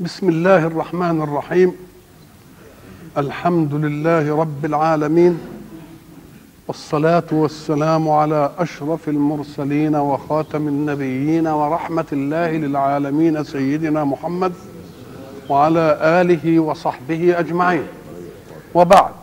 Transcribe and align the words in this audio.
بسم 0.00 0.28
الله 0.28 0.66
الرحمن 0.66 1.22
الرحيم. 1.22 1.72
الحمد 3.18 3.74
لله 3.74 4.36
رب 4.36 4.64
العالمين. 4.64 5.38
والصلاة 6.68 7.22
والسلام 7.32 8.08
على 8.08 8.50
أشرف 8.58 9.08
المرسلين 9.08 9.96
وخاتم 9.96 10.68
النبيين 10.68 11.46
ورحمة 11.46 12.04
الله 12.12 12.50
للعالمين 12.50 13.44
سيدنا 13.44 14.04
محمد 14.04 14.52
وعلى 15.48 15.98
آله 16.02 16.60
وصحبه 16.60 17.38
أجمعين. 17.38 17.86
وبعد. 18.74 19.14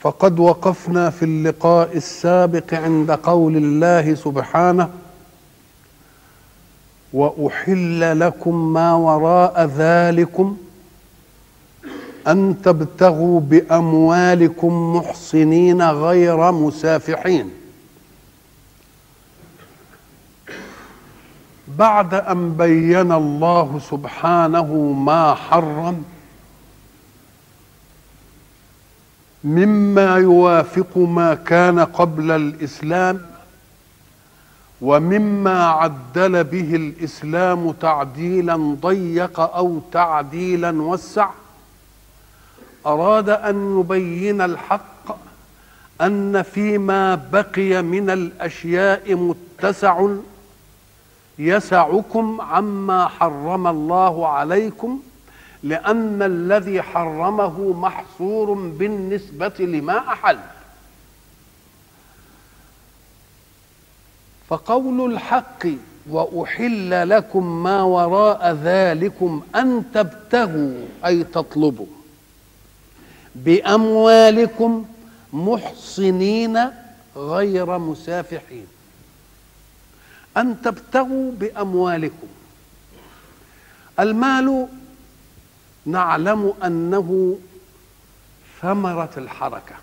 فقد 0.00 0.38
وقفنا 0.38 1.10
في 1.10 1.24
اللقاء 1.24 1.96
السابق 1.96 2.74
عند 2.74 3.10
قول 3.10 3.56
الله 3.56 4.14
سبحانه 4.14 4.88
وأحل 7.12 8.20
لكم 8.20 8.72
ما 8.72 8.94
وراء 8.94 9.64
ذلكم 9.76 10.56
أن 12.28 12.56
تبتغوا 12.62 13.40
بأموالكم 13.40 14.96
محصنين 14.96 15.82
غير 15.82 16.52
مسافحين. 16.52 17.50
بعد 21.78 22.14
أن 22.14 22.52
بين 22.52 23.12
الله 23.12 23.80
سبحانه 23.90 24.74
ما 24.92 25.34
حرم 25.34 26.04
مما 29.44 30.16
يوافق 30.16 30.98
ما 30.98 31.34
كان 31.34 31.80
قبل 31.80 32.30
الإسلام 32.30 33.27
ومما 34.80 35.66
عدل 35.66 36.44
به 36.44 36.76
الإسلام 36.76 37.72
تعديلا 37.72 38.76
ضيق 38.80 39.40
أو 39.40 39.80
تعديلا 39.92 40.82
وسع 40.82 41.28
أراد 42.86 43.28
أن 43.28 43.80
يبين 43.80 44.40
الحق 44.40 45.16
أن 46.00 46.42
فيما 46.42 47.14
بقي 47.14 47.82
من 47.82 48.10
الأشياء 48.10 49.14
متسع 49.14 50.06
يسعكم 51.38 52.40
عما 52.40 53.08
حرم 53.08 53.66
الله 53.66 54.28
عليكم 54.28 55.00
لأن 55.62 56.22
الذي 56.22 56.82
حرمه 56.82 57.72
محصور 57.72 58.52
بالنسبة 58.52 59.52
لما 59.58 59.98
أحل. 59.98 60.38
فقول 64.48 65.12
الحق 65.12 65.66
وأحل 66.10 67.08
لكم 67.08 67.62
ما 67.62 67.82
وراء 67.82 68.52
ذلكم 68.52 69.42
أن 69.54 69.84
تبتغوا 69.94 70.86
أي 71.06 71.24
تطلبوا. 71.24 71.86
بأموالكم 73.34 74.86
محصنين 75.32 76.58
غير 77.16 77.78
مسافحين. 77.78 78.66
أن 80.36 80.62
تبتغوا 80.62 81.32
بأموالكم. 81.32 82.28
المال 84.00 84.68
نعلم 85.86 86.54
أنه 86.64 87.38
ثمرة 88.62 89.10
الحركة. 89.16 89.74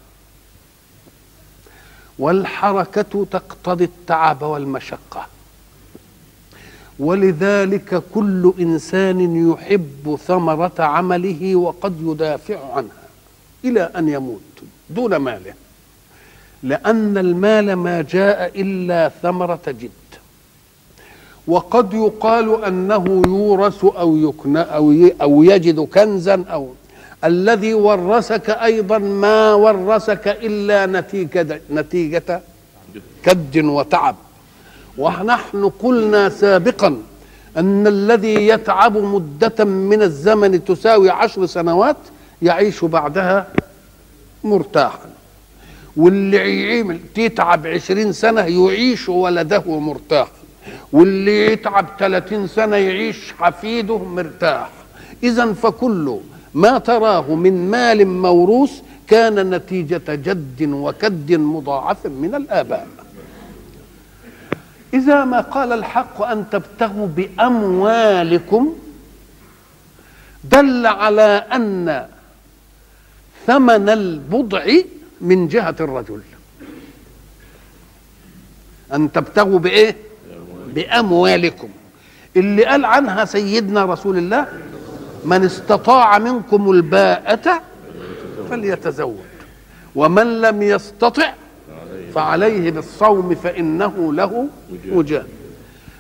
والحركة 2.20 3.26
تقتضي 3.32 3.84
التعب 3.84 4.42
والمشقة. 4.42 5.28
ولذلك 7.00 8.04
كل 8.14 8.54
إنسان 8.60 9.52
يحب 9.52 10.18
ثمرة 10.28 10.74
عمله 10.80 11.56
وقد 11.56 12.02
يدافع 12.02 12.74
عنها 12.74 13.06
إلى 13.66 13.82
أن 13.82 14.10
يموت 14.10 14.42
دون 14.90 15.16
ماله 15.16 15.54
لأن 16.64 17.18
المال 17.18 17.74
ما 17.74 18.02
جاء 18.02 18.62
إلا 18.62 19.12
ثمرة 19.22 19.62
جد. 19.68 19.90
وقد 21.48 21.94
يقال 21.94 22.64
أنه 22.64 23.22
يورث 23.28 23.86
أو 23.86 24.18
يكنى 24.18 24.62
أو 24.62 25.10
أو 25.22 25.44
يجد 25.44 25.80
كنزا 25.80 26.44
أو 26.50 26.74
الذي 27.26 27.74
ورثك 27.74 28.50
أيضا 28.50 28.98
ما 28.98 29.54
ورثك 29.54 30.28
إلا 30.28 30.86
نتيجه 30.86 31.62
نتيجة 31.72 32.42
كد 33.24 33.58
وتعب. 33.58 34.16
ونحن 34.98 35.72
قلنا 35.84 36.30
سابقا 36.30 36.98
أن 37.58 37.88
الذي 37.88 38.48
يتعب 38.48 38.98
مدة 38.98 39.66
من 39.66 40.02
الزمن 40.02 40.66
تساوي 40.66 41.10
عشر 41.10 41.46
سنوات 41.46 41.98
يعيش 42.42 42.86
بعدها 42.86 43.48
مرتاحا. 44.44 45.10
واللي 45.98 47.00
يتعب 47.18 47.68
عشرين 47.68 48.12
سنة 48.14 48.42
يعيش 48.42 49.10
ولده 49.10 49.80
مرتاح. 49.80 50.28
واللي 50.94 51.52
يتعب 51.52 51.86
ثلاثين 52.00 52.48
سنة 52.48 52.76
يعيش 52.76 53.34
حفيده 53.40 53.98
مرتاح. 53.98 54.70
إذا 55.24 55.54
فكل 55.54 56.20
ما 56.56 56.78
تراه 56.78 57.36
من 57.36 57.72
مال 57.72 58.08
موروث 58.08 58.72
كان 59.08 59.50
نتيجة 59.56 60.02
جد 60.08 60.62
وكد 60.62 61.32
مضاعف 61.32 62.06
من 62.08 62.36
الآباء. 62.36 62.88
إذا 64.94 65.26
ما 65.26 65.42
قال 65.42 65.74
الحق 65.74 66.22
أن 66.22 66.50
تبتغوا 66.52 67.08
بأموالكم 67.08 68.74
دل 70.44 70.88
على 70.88 71.46
أن 71.54 72.08
ثمن 73.48 73.90
البضع 73.90 74.66
من 75.22 75.48
جهة 75.48 75.76
الرجل. 75.80 76.22
أن 78.94 79.12
تبتغوا 79.12 79.60
بإيه؟ 79.60 79.96
بأموالكم. 80.74 81.70
اللي 82.36 82.66
قال 82.66 82.86
عنها 82.86 83.26
سيدنا 83.26 83.86
رسول 83.86 84.18
الله 84.18 84.48
من 85.26 85.44
استطاع 85.46 86.18
منكم 86.18 86.72
الباءة 86.72 87.62
فليتزوج. 88.50 89.16
ومن 89.96 90.42
لم 90.42 90.62
يستطع 90.62 91.34
فعليه 92.16 92.72
بالصوم 92.72 93.36
فإنه 93.36 94.14
له 94.14 94.48
وجاه. 94.92 95.24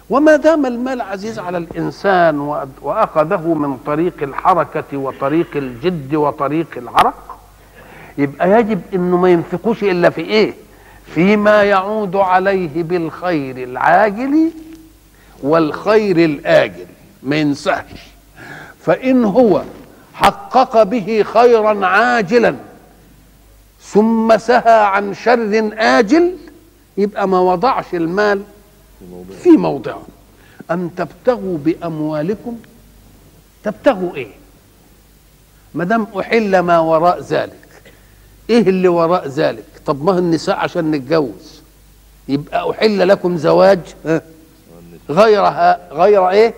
وما 0.09 0.35
دام 0.35 0.65
المال 0.65 1.01
عزيز 1.01 1.39
على 1.39 1.57
الإنسان 1.57 2.39
وأخذه 2.81 3.53
من 3.53 3.77
طريق 3.77 4.13
الحركة 4.21 4.97
وطريق 4.97 5.47
الجد 5.55 6.15
وطريق 6.15 6.67
العرق 6.77 7.37
يبقى 8.17 8.59
يجب 8.59 8.81
إنه 8.93 9.17
ما 9.17 9.29
ينفقوش 9.29 9.83
إلا 9.83 10.09
في 10.09 10.21
إيه؟ 10.21 10.53
فيما 11.05 11.63
يعود 11.63 12.15
عليه 12.15 12.83
بالخير 12.83 13.57
العاجل 13.57 14.51
والخير 15.43 16.17
الآجل. 16.25 16.85
ما 17.23 17.35
ينساش 17.35 18.14
فإن 18.85 19.25
هو 19.25 19.61
حقق 20.13 20.83
به 20.83 21.23
خيرا 21.23 21.85
عاجلا 21.85 22.55
ثم 23.81 24.37
سهى 24.37 24.79
عن 24.85 25.13
شر 25.13 25.71
آجل 25.77 26.37
يبقى 26.97 27.27
ما 27.27 27.39
وضعش 27.39 27.85
المال 27.93 28.41
في 29.43 29.49
موضعه. 29.49 30.01
أن 30.71 30.89
تبتغوا 30.97 31.57
بأموالكم؟ 31.57 32.57
تبتغوا 33.63 34.15
إيه؟ 34.15 34.31
ما 35.73 35.83
دام 35.83 36.07
أحل 36.19 36.59
ما 36.59 36.79
وراء 36.79 37.21
ذلك 37.21 37.81
إيه 38.49 38.61
اللي 38.69 38.87
وراء 38.87 39.27
ذلك؟ 39.27 39.65
طب 39.85 40.03
ما 40.03 40.17
النساء 40.19 40.55
عشان 40.55 40.91
نتجوز؟ 40.91 41.61
يبقى 42.27 42.71
أحل 42.71 43.07
لكم 43.07 43.37
زواج؟ 43.37 43.79
غيرها 45.09 45.93
غير 45.93 46.29
إيه؟ 46.29 46.53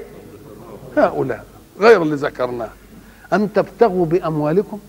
هؤلاء. 0.98 1.46
غير 1.80 2.02
اللي 2.02 2.16
ذكرناه. 2.16 2.70
أن 3.34 3.54
تبتغوا 3.54 4.06
بأموالكم 4.06 4.80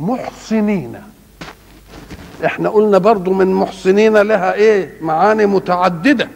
محصنين. 0.00 1.00
إحنا 2.44 2.68
قلنا 2.68 2.98
برضو 2.98 3.32
من 3.32 3.54
محصنين 3.54 4.16
لها 4.16 4.52
إيه؟ 4.52 4.98
معاني 5.00 5.46
متعددة. 5.46 6.28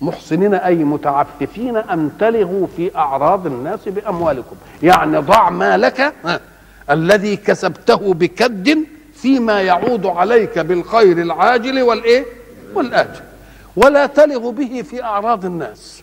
محصنين 0.00 0.54
أي 0.54 0.74
متعففين 0.74 1.76
أن 1.76 2.10
تلغوا 2.18 2.66
في 2.76 2.96
أعراض 2.96 3.46
الناس 3.46 3.88
بأموالكم. 3.88 4.56
يعني 4.82 5.18
ضع 5.18 5.50
مالك 5.50 6.14
الذي 6.90 7.36
كسبته 7.36 8.14
بكد 8.14 8.78
فيما 9.14 9.60
يعود 9.60 10.06
عليك 10.06 10.58
بالخير 10.58 11.18
العاجل 11.18 11.82
والإيه؟ 11.82 12.24
والآجل. 12.74 13.20
ولا 13.76 14.06
تلغ 14.06 14.50
به 14.50 14.82
في 14.82 15.02
أعراض 15.02 15.44
الناس. 15.44 16.01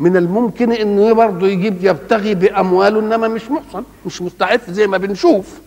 من 0.00 0.16
الممكن 0.16 0.72
إنه 0.72 1.12
برضه 1.12 1.46
يجيب 1.46 1.84
يبتغي 1.84 2.34
بامواله 2.34 3.00
إنما 3.00 3.28
مش 3.28 3.50
محصن 3.50 3.84
مش 4.06 4.22
مستعف 4.22 4.70
زي 4.70 4.86
ما 4.86 4.98
بنشوف. 4.98 5.60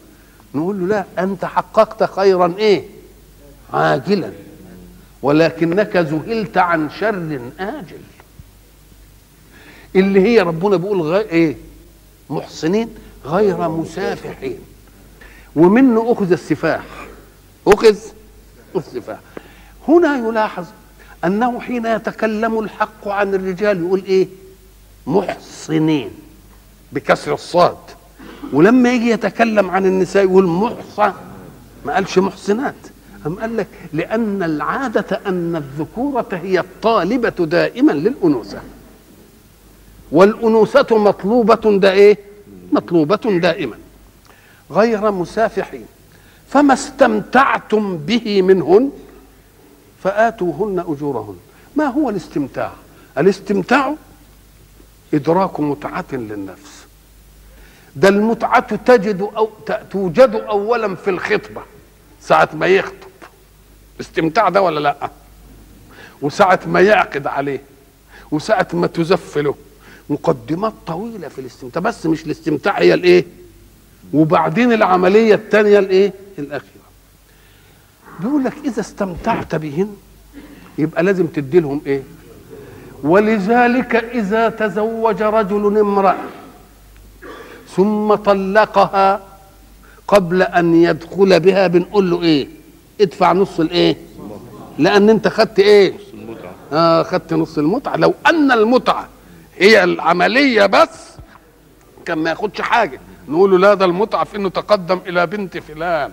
نقول 0.56 0.80
له 0.80 0.86
لا 0.86 1.24
أنت 1.24 1.46
حققت 1.46 2.04
خيرا 2.04 2.54
إيه؟ 2.58 2.84
عاجلا. 3.74 4.32
ولكنك 5.22 5.96
ذهلت 5.96 6.58
عن 6.58 6.90
شر 6.90 7.40
آجل. 7.60 8.02
اللي 9.96 10.22
هي 10.22 10.40
ربنا 10.42 10.78
بيقول 10.78 11.02
غير 11.02 11.30
إيه؟ 11.30 11.58
محصنين 12.30 12.90
غير 13.26 13.70
مسافحين. 13.70 14.60
ومنه 15.56 16.12
أخذ 16.12 16.32
السفاح. 16.32 16.84
أخذ 17.68 17.96
السفاح. 18.76 19.20
هنا 19.88 20.18
يلاحظ 20.18 20.66
أنه 21.26 21.60
حين 21.60 21.86
يتكلم 21.86 22.60
الحق 22.60 23.08
عن 23.08 23.34
الرجال 23.34 23.86
يقول 23.86 24.04
إيه؟ 24.06 24.28
محصنين. 25.08 26.10
بكسر 26.92 27.34
الصاد. 27.34 27.78
ولما 28.54 28.94
يجي 28.94 29.10
يتكلم 29.10 29.70
عن 29.70 29.86
النساء 29.86 30.24
يقول 30.24 30.48
محصن 30.48 31.14
ما 31.86 31.94
قالش 31.94 32.18
محسنات 32.18 32.76
أم 33.26 33.40
قال 33.40 33.58
لك 33.58 33.68
لأن 33.94 34.44
العادة 34.44 35.22
أن 35.26 35.56
الذكورة 35.56 36.28
هي 36.32 36.60
الطالبة 36.60 37.46
دائما 37.46 37.92
للأنوثة. 37.92 38.62
والأنوثة 40.12 40.98
مطلوبة 40.98 41.80
دا 41.80 41.92
إيه؟ 41.92 42.18
مطلوبة 42.72 43.40
دائما. 43.40 43.76
غير 44.72 45.12
مسافحين. 45.12 45.86
فما 46.50 46.74
استمتعتم 46.74 47.98
به 47.98 48.42
منهن 48.42 48.92
فآتوهن 50.04 50.80
أجورهن. 50.80 51.38
ما 51.76 51.86
هو 51.86 52.10
الاستمتاع؟ 52.10 52.72
الاستمتاع 53.18 53.96
إدراك 55.14 55.60
متعة 55.60 56.06
للنفس. 56.12 56.86
ده 57.96 58.10
المتعة 58.10 58.76
تجد 58.76 59.22
أو 59.22 59.50
توجد 59.92 60.36
أولا 60.36 60.96
في 60.96 61.10
الخطبة 61.10 61.62
ساعة 62.22 62.50
ما 62.54 62.68
يخطب. 62.68 63.12
استمتاع 64.02 64.50
ده 64.50 64.62
ولا 64.62 64.80
لأ؟ 64.80 65.10
وساعة 66.22 66.60
ما 66.66 66.82
يعقد 66.82 67.28
عليه. 67.28 67.62
وساعة 68.32 68.68
ما 68.74 68.88
تزف 68.88 69.38
له 69.38 69.56
مقدمات 70.10 70.74
طويلة 70.88 71.28
في 71.28 71.42
الاستمتاع. 71.42 71.82
بس 71.82 72.06
مش 72.06 72.26
الاستمتاع 72.26 72.80
هي 72.80 72.94
الإيه؟ 72.94 73.26
وبعدين 74.14 74.74
العملية 74.74 75.36
الثانية 75.36 75.80
الإيه؟ 75.80 76.14
الأخيرة. 76.40 76.81
بيقول 78.20 78.44
لك 78.44 78.54
إذا 78.66 78.80
استمتعت 78.80 79.56
بهن. 79.56 79.96
يبقى 80.78 81.04
لازم 81.04 81.28
تدي 81.28 81.60
لهم 81.60 81.82
إيه؟ 81.86 82.04
ولذلك 83.04 83.96
إذا 83.96 84.50
تزوج 84.50 85.22
رجل 85.24 85.78
امرأة 85.78 86.18
ثم 87.76 88.16
طلقها 88.16 89.20
قبل 90.08 90.42
أن 90.42 90.76
يدخل 90.76 91.40
بها 91.40 91.68
بنقول 91.68 92.10
له 92.12 92.22
إيه؟ 92.22 92.48
ادفع 93.02 93.34
نص 93.34 93.60
الإيه؟ 93.60 93.98
لأن 94.78 95.10
أنت 95.10 95.28
خدت 95.28 95.60
إيه؟ 95.60 95.94
آه 96.74 97.04
خدت 97.04 97.34
نص 97.34 97.58
المتعة. 97.58 97.96
لو 97.96 98.14
أن 98.28 98.52
المتعة 98.52 99.08
هي 99.58 99.84
العملية 99.84 100.66
بس 100.66 101.12
كان 102.06 102.18
ما 102.18 102.30
ياخدش 102.30 102.62
حاجة. 102.62 103.00
نقول 103.28 103.52
له 103.52 103.58
لا 103.58 103.74
ده 103.74 103.86
المتعة 103.86 104.24
في 104.24 104.38
إنه 104.38 104.50
تقدم 104.50 105.00
إلى 105.08 105.28
بنت 105.28 105.58
فلان. 105.58 106.12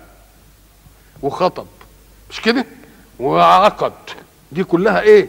وخطب. 1.22 1.66
مش 2.30 2.40
كده؟ 2.40 2.66
وعقد. 3.20 3.92
دي 4.52 4.64
كلها 4.64 5.00
إيه؟ 5.00 5.28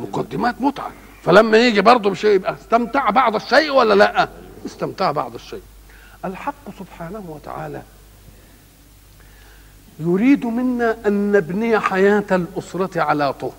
مقدمات 0.00 0.60
متعة. 0.60 0.90
فلما 1.24 1.58
يجي 1.58 1.80
برضه 1.80 2.10
بشيء 2.10 2.30
يبقى 2.30 2.54
استمتع 2.54 3.10
بعض 3.10 3.34
الشيء 3.34 3.70
ولا 3.70 3.94
لأ؟ 3.94 4.28
استمتع 4.66 5.10
بعض 5.10 5.34
الشيء. 5.34 5.62
الحق 6.24 6.78
سبحانه 6.78 7.24
وتعالى 7.28 7.82
يريد 10.00 10.46
منا 10.46 10.96
أن 11.06 11.32
نبني 11.32 11.80
حياة 11.80 12.24
الأسرة 12.32 13.00
على 13.02 13.32
طهر. 13.32 13.52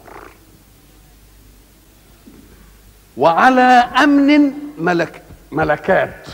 وعلى 3.17 3.61
أمن 4.03 4.51
ملك 4.77 5.21
ملكات. 5.51 6.27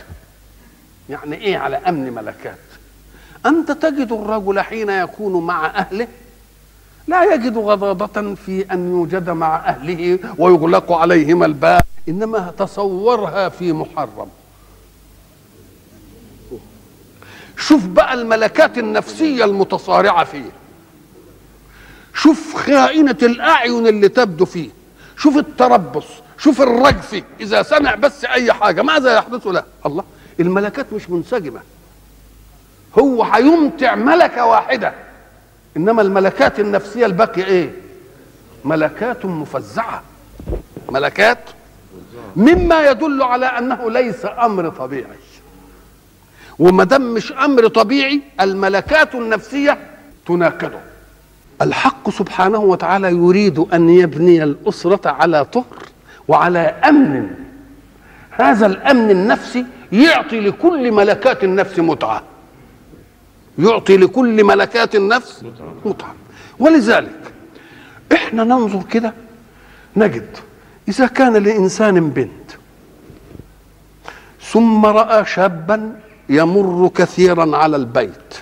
يعني 1.10 1.36
إيه 1.36 1.58
على 1.58 1.78
أمن 1.78 2.14
ملكات؟ 2.14 2.58
أنت 3.46 3.72
تجد 3.72 4.12
الرجل 4.12 4.60
حين 4.60 4.90
يكون 4.90 5.46
مع 5.46 5.66
أهله 5.66 6.08
لا 7.10 7.34
يجد 7.34 7.58
غضاضة 7.58 8.36
في 8.36 8.66
أن 8.72 8.90
يوجد 8.92 9.30
مع 9.30 9.56
أهله 9.56 10.20
ويغلق 10.38 10.92
عليهما 10.92 11.46
الباب 11.46 11.82
إنما 12.10 12.54
تصورها 12.58 13.50
في 13.50 13.74
محرم. 13.74 14.28
شوف 17.58 17.86
بقى 17.86 18.14
الملكات 18.14 18.78
النفسية 18.78 19.46
المتصارعة 19.46 20.24
فيه. 20.24 20.52
شوف 22.14 22.56
خائنة 22.56 23.18
الأعين 23.24 23.88
اللي 23.88 24.10
تبدو 24.10 24.46
فيه. 24.46 24.70
شوف 25.18 25.38
التربص 25.38 26.06
شوف 26.38 26.62
الرجف 26.62 27.24
إذا 27.40 27.64
سمع 27.64 27.96
بس 27.96 28.26
أي 28.26 28.54
حاجة 28.54 28.82
ماذا 28.82 29.16
يحدث 29.16 29.48
له؟ 29.48 29.64
الله 29.86 30.04
الملكات 30.40 30.94
مش 30.94 31.10
منسجمة. 31.10 31.60
هو 33.00 33.24
هيمتع 33.24 33.96
ملكة 33.96 34.46
واحدة. 34.46 35.09
إنما 35.78 36.02
الملكات 36.02 36.60
النفسية 36.60 37.06
الباقية 37.06 37.46
إيه؟ 37.46 37.72
ملكات 38.66 39.26
مفزعة. 39.26 40.04
ملكات 40.90 41.40
مما 42.36 42.90
يدل 42.90 43.24
على 43.24 43.46
أنه 43.46 43.92
ليس 43.92 44.26
أمر 44.26 44.70
طبيعي. 44.70 45.20
وما 46.60 46.84
دام 46.84 47.14
مش 47.14 47.32
أمر 47.32 47.68
طبيعي 47.68 48.22
الملكات 48.42 49.16
النفسية 49.16 49.78
تناقضه. 50.28 50.80
الحق 51.62 52.10
سبحانه 52.10 52.60
وتعالى 52.60 53.10
يريد 53.10 53.60
أن 53.60 53.90
يبني 53.90 54.44
الأسرة 54.44 55.10
على 55.10 55.46
طهر 55.46 55.84
وعلى 56.28 56.60
أمن. 56.60 57.30
هذا 58.32 58.66
الأمن 58.66 59.12
النفسي 59.12 59.66
يعطي 59.92 60.40
لكل 60.40 60.92
ملكات 60.92 61.44
النفس 61.44 61.80
متعة. 61.80 62.24
يعطي 63.60 63.98
لكل 63.98 64.44
ملكات 64.44 64.96
النفس 64.96 65.46
متعه 65.86 66.16
ولذلك 66.60 67.34
إحنا 68.14 68.44
ننظر 68.44 68.84
كده 68.92 69.14
نجد 69.96 70.38
إذا 70.88 71.08
كان 71.08 71.34
لإنسان 71.34 72.10
بنت 72.10 72.52
ثم 74.42 74.86
رأى 74.86 75.26
شابا 75.26 76.00
يمر 76.30 76.92
كثيرا 76.96 77.58
على 77.58 77.76
البيت 77.76 78.34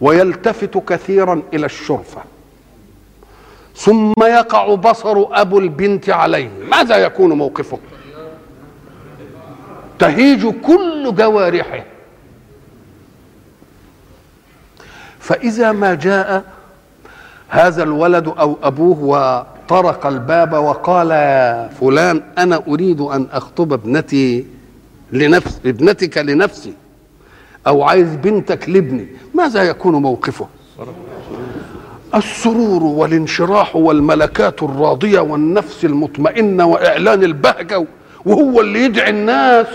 ويلتفت 0.00 0.78
كثيرا 0.78 1.42
إلى 1.54 1.66
الشرفة 1.66 2.22
ثم 3.76 4.12
يقع 4.22 4.74
بصر 4.74 5.24
أبو 5.32 5.58
البنت 5.58 6.10
عليه. 6.10 6.50
ماذا 6.70 6.96
يكون 6.96 7.32
موقفه؟ 7.32 7.78
تهيج 9.98 10.46
كل 10.46 11.14
جوارحه. 11.14 11.84
فإذا 15.24 15.72
ما 15.72 15.94
جاء 15.94 16.44
هذا 17.48 17.82
الولد 17.82 18.28
أو 18.28 18.56
أبوه 18.62 18.98
وطرق 19.02 20.06
الباب 20.06 20.52
وقال 20.52 21.10
يا 21.10 21.68
فلان 21.80 22.22
أنا 22.38 22.62
أريد 22.68 23.00
أن 23.00 23.26
أخطب 23.32 23.72
ابنتي 23.72 24.46
لنفس 25.12 25.60
ابنتك 25.66 26.18
لنفسي 26.18 26.72
أو 27.66 27.82
عايز 27.82 28.08
بنتك 28.14 28.68
لابني. 28.68 29.06
ماذا 29.34 29.62
يكون 29.62 29.94
موقفه؟ 29.94 30.46
السرور 32.14 32.82
والانشراح 32.82 33.76
والملكات 33.76 34.62
الراضية 34.62 35.20
والنفس 35.20 35.84
المطمئنة 35.84 36.66
وإعلان 36.66 37.22
البهجة 37.24 37.86
وهو 38.26 38.60
اللي 38.60 38.84
يدعي 38.84 39.10
الناس 39.10 39.66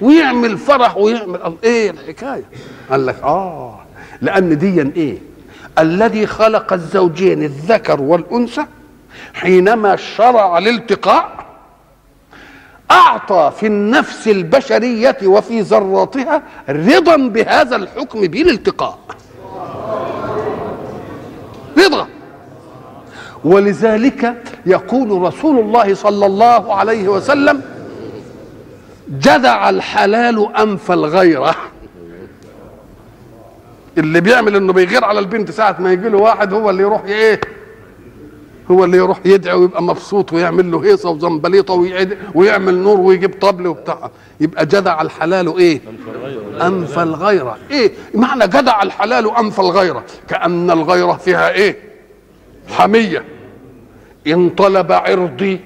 ويعمل 0.00 0.58
فرح 0.58 0.96
ويعمل 0.96 1.52
إيه 1.64 1.90
الحكاية؟ 1.90 2.44
قال 2.90 3.06
لك 3.06 3.22
آه. 3.22 3.87
لأن 4.22 4.58
دي 4.58 4.82
إيه؟ 4.82 5.18
الذي 5.78 6.26
خلق 6.26 6.72
الزوجين 6.72 7.42
الذكر 7.42 8.00
والأنثى 8.00 8.64
حينما 9.34 9.96
شرع 9.96 10.58
الالتقاء 10.58 11.46
أعطى 12.90 13.52
في 13.60 13.66
النفس 13.66 14.28
البشرية 14.28 15.16
وفي 15.24 15.60
ذراتها 15.60 16.42
رضا 16.68 17.16
بهذا 17.16 17.76
الحكم 17.76 18.20
بالالتقاء. 18.20 18.98
رضا. 21.78 22.06
ولذلك 23.44 24.42
يقول 24.66 25.22
رسول 25.22 25.58
الله 25.58 25.94
صلى 25.94 26.26
الله 26.26 26.74
عليه 26.74 27.08
وسلم 27.08 27.62
جدع 29.10 29.70
الحلال 29.70 30.56
أنف 30.56 30.92
الغيرة. 30.92 31.54
اللي 33.98 34.20
بيعمل 34.20 34.56
إنه 34.56 34.72
بيغير 34.72 35.04
على 35.04 35.18
البنت 35.18 35.50
ساعة 35.50 35.76
ما 35.78 35.92
يجي 35.92 36.08
له 36.08 36.18
واحد 36.18 36.52
هو 36.52 36.70
اللي 36.70 36.82
يروح 36.82 37.04
إيه 37.04 37.40
هو 38.70 38.84
اللي 38.84 38.96
يروح 38.96 39.18
يدعي 39.24 39.54
ويبقى 39.54 39.82
مبسوط 39.82 40.32
ويعمل 40.32 40.70
له 40.70 40.84
هيصة 40.84 41.10
وزنبليطة 41.10 41.74
ويعمل 42.34 42.74
نور 42.78 43.00
ويجيب 43.00 43.34
طبل 43.40 43.66
وبتاع 43.66 44.10
يبقى 44.40 44.66
جدع 44.66 45.02
الحلال 45.02 45.56
إيه؟ 45.58 45.80
أنف 46.62 46.98
الغيرة 46.98 47.58
إيه؟ 47.70 47.92
معنى 48.14 48.46
جدع 48.46 48.82
الحلال 48.82 49.36
انف 49.36 49.60
الغيرة 49.60 50.04
كأن 50.28 50.70
الغيرة 50.70 51.12
فيها 51.12 51.50
إيه؟ 51.50 51.76
حمية 52.68 53.24
إن 54.26 54.50
طلب 54.50 54.92
عرضي 54.92 55.60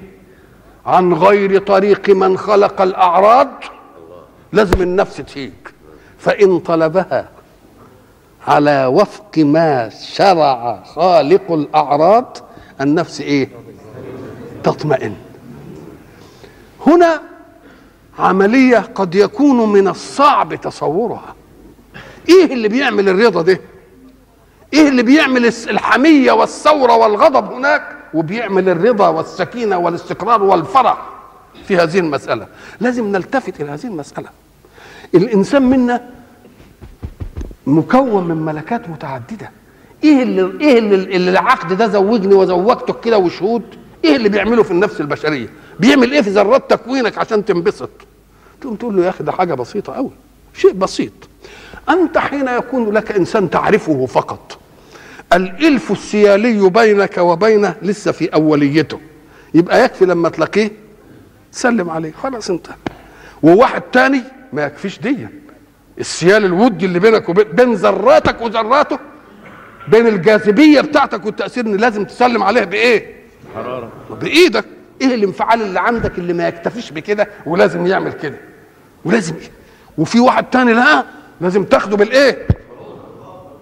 عن 0.86 1.12
غير 1.14 1.58
طريق 1.60 2.10
من 2.10 2.38
خلق 2.38 2.82
الأعراض 2.82 3.48
لازم 4.52 4.82
النفس 4.82 5.16
تهيج 5.16 5.52
فإن 6.18 6.58
طلبها 6.58 7.28
على 8.46 8.86
وفق 8.86 9.38
ما 9.38 9.88
شرع 9.88 10.82
خالق 10.84 11.52
الأعراض 11.52 12.38
النفس 12.80 13.20
إيه؟ 13.20 13.48
تطمئن. 14.64 15.16
هنا 16.86 17.20
عملية 18.18 18.78
قد 18.78 19.14
يكون 19.14 19.72
من 19.72 19.88
الصعب 19.88 20.54
تصورها. 20.54 21.34
إيه 22.28 22.52
اللي 22.52 22.68
بيعمل 22.68 23.08
الرضا 23.08 23.42
ده؟ 23.42 23.60
إيه 24.74 24.88
اللي 24.88 25.02
بيعمل 25.02 25.46
الحمية 25.46 26.32
والثورة 26.32 26.96
والغضب 26.96 27.52
هناك؟ 27.52 27.82
وبيعمل 28.14 28.68
الرضا 28.68 29.08
والسكينة 29.08 29.78
والاستقرار 29.78 30.42
والفرح 30.42 30.98
في 31.68 31.76
هذه 31.76 31.98
المسألة. 31.98 32.46
لازم 32.80 33.12
نلتفت 33.12 33.60
إلى 33.60 33.70
هذه 33.70 33.86
المسألة. 33.86 34.28
الإنسان 35.14 35.62
منا 35.62 36.10
مكون 37.66 38.28
من 38.28 38.36
ملكات 38.36 38.88
متعددة. 38.88 39.50
إيه 40.04 40.22
اللي 40.22 40.52
إيه 40.60 40.78
اللي, 40.78 41.16
اللي 41.16 41.30
العقد 41.30 41.72
ده 41.72 41.86
زوجني 41.86 42.34
وزوجتك 42.34 43.00
كده 43.00 43.18
وشهود؟ 43.18 43.62
إيه 44.04 44.16
اللي 44.16 44.28
بيعمله 44.28 44.62
في 44.62 44.70
النفس 44.70 45.00
البشرية؟ 45.00 45.48
بيعمل 45.80 46.12
إيه 46.12 46.20
في 46.22 46.30
ذرات 46.30 46.70
تكوينك 46.70 47.18
عشان 47.18 47.44
تنبسط؟ 47.44 47.90
تقوم 48.60 48.74
تقول 48.76 48.96
له 48.96 49.04
يا 49.04 49.08
أخي 49.08 49.24
ده 49.24 49.32
حاجة 49.32 49.54
بسيطة 49.54 49.92
قوي 49.92 50.10
شيء 50.54 50.72
بسيط. 50.72 51.12
أنت 51.88 52.18
حين 52.18 52.48
يكون 52.48 52.90
لك 52.92 53.12
إنسان 53.12 53.50
تعرفه 53.50 54.06
فقط 54.06 54.58
الإلف 55.32 55.92
السيالي 55.92 56.70
بينك 56.70 57.18
وبينه 57.18 57.74
لسه 57.82 58.12
في 58.12 58.28
أوليته. 58.34 59.00
يبقى 59.54 59.84
يكفي 59.84 60.04
لما 60.04 60.28
تلاقيه 60.28 60.70
سلم 61.52 61.90
عليه 61.90 62.12
خلاص 62.22 62.50
انت 62.50 62.66
وواحد 63.42 63.82
تاني 63.82 64.20
ما 64.52 64.64
يكفيش 64.64 64.98
دي 64.98 65.16
السيال 65.98 66.44
الودي 66.44 66.86
اللي 66.86 66.98
بينك 66.98 67.28
وبين 67.28 67.44
بين 67.44 67.72
ذراتك 67.74 68.42
وذراته 68.42 68.98
بين 69.88 70.06
الجاذبية 70.06 70.80
بتاعتك 70.80 71.26
والتأثير 71.26 71.66
ان 71.66 71.76
لازم 71.76 72.04
تسلم 72.04 72.42
عليه 72.42 72.64
بإيه؟ 72.64 73.22
حرارة 73.54 73.90
بإيدك 74.20 74.64
إيه 75.00 75.14
الانفعال 75.14 75.62
اللي 75.62 75.80
عندك 75.80 76.18
اللي 76.18 76.32
ما 76.32 76.48
يكتفيش 76.48 76.90
بكده 76.90 77.28
ولازم 77.46 77.86
يعمل 77.86 78.12
كده 78.12 78.36
ولازم 79.04 79.34
إيه؟ 79.34 79.50
وفي 79.98 80.20
واحد 80.20 80.44
تاني 80.50 80.72
لا 80.72 81.04
لازم 81.40 81.64
تاخده 81.64 81.96
بالإيه؟ 81.96 82.46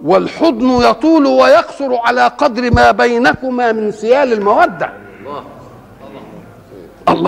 والحضن 0.02 0.70
يطول 0.70 1.26
ويقصر 1.26 1.96
على 1.96 2.26
قدر 2.26 2.70
ما 2.74 2.90
بينكما 2.90 3.72
من 3.72 3.92
سيال 3.92 4.32
المودة 4.32 4.92
الله 5.20 5.44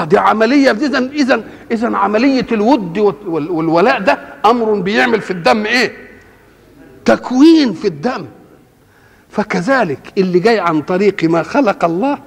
دي 0.05 0.19
عملية 0.19 0.71
اذا 0.71 0.99
اذا 0.99 1.45
اذا 1.71 1.97
عملية 1.97 2.47
الود 2.53 2.99
والولاء 3.27 4.01
ده 4.01 4.19
أمر 4.45 4.75
بيعمل 4.75 5.21
في 5.21 5.31
الدم 5.31 5.67
إيه؟ 5.67 5.93
تكوين 7.05 7.73
في 7.73 7.89
الدم. 7.89 8.27
فكذلك 9.31 10.13
اللي 10.19 10.39
جاي 10.39 10.61
عن 10.61 10.83
طريق 10.83 11.25
ما 11.25 11.43
خلق 11.43 11.85
الله 11.85 12.19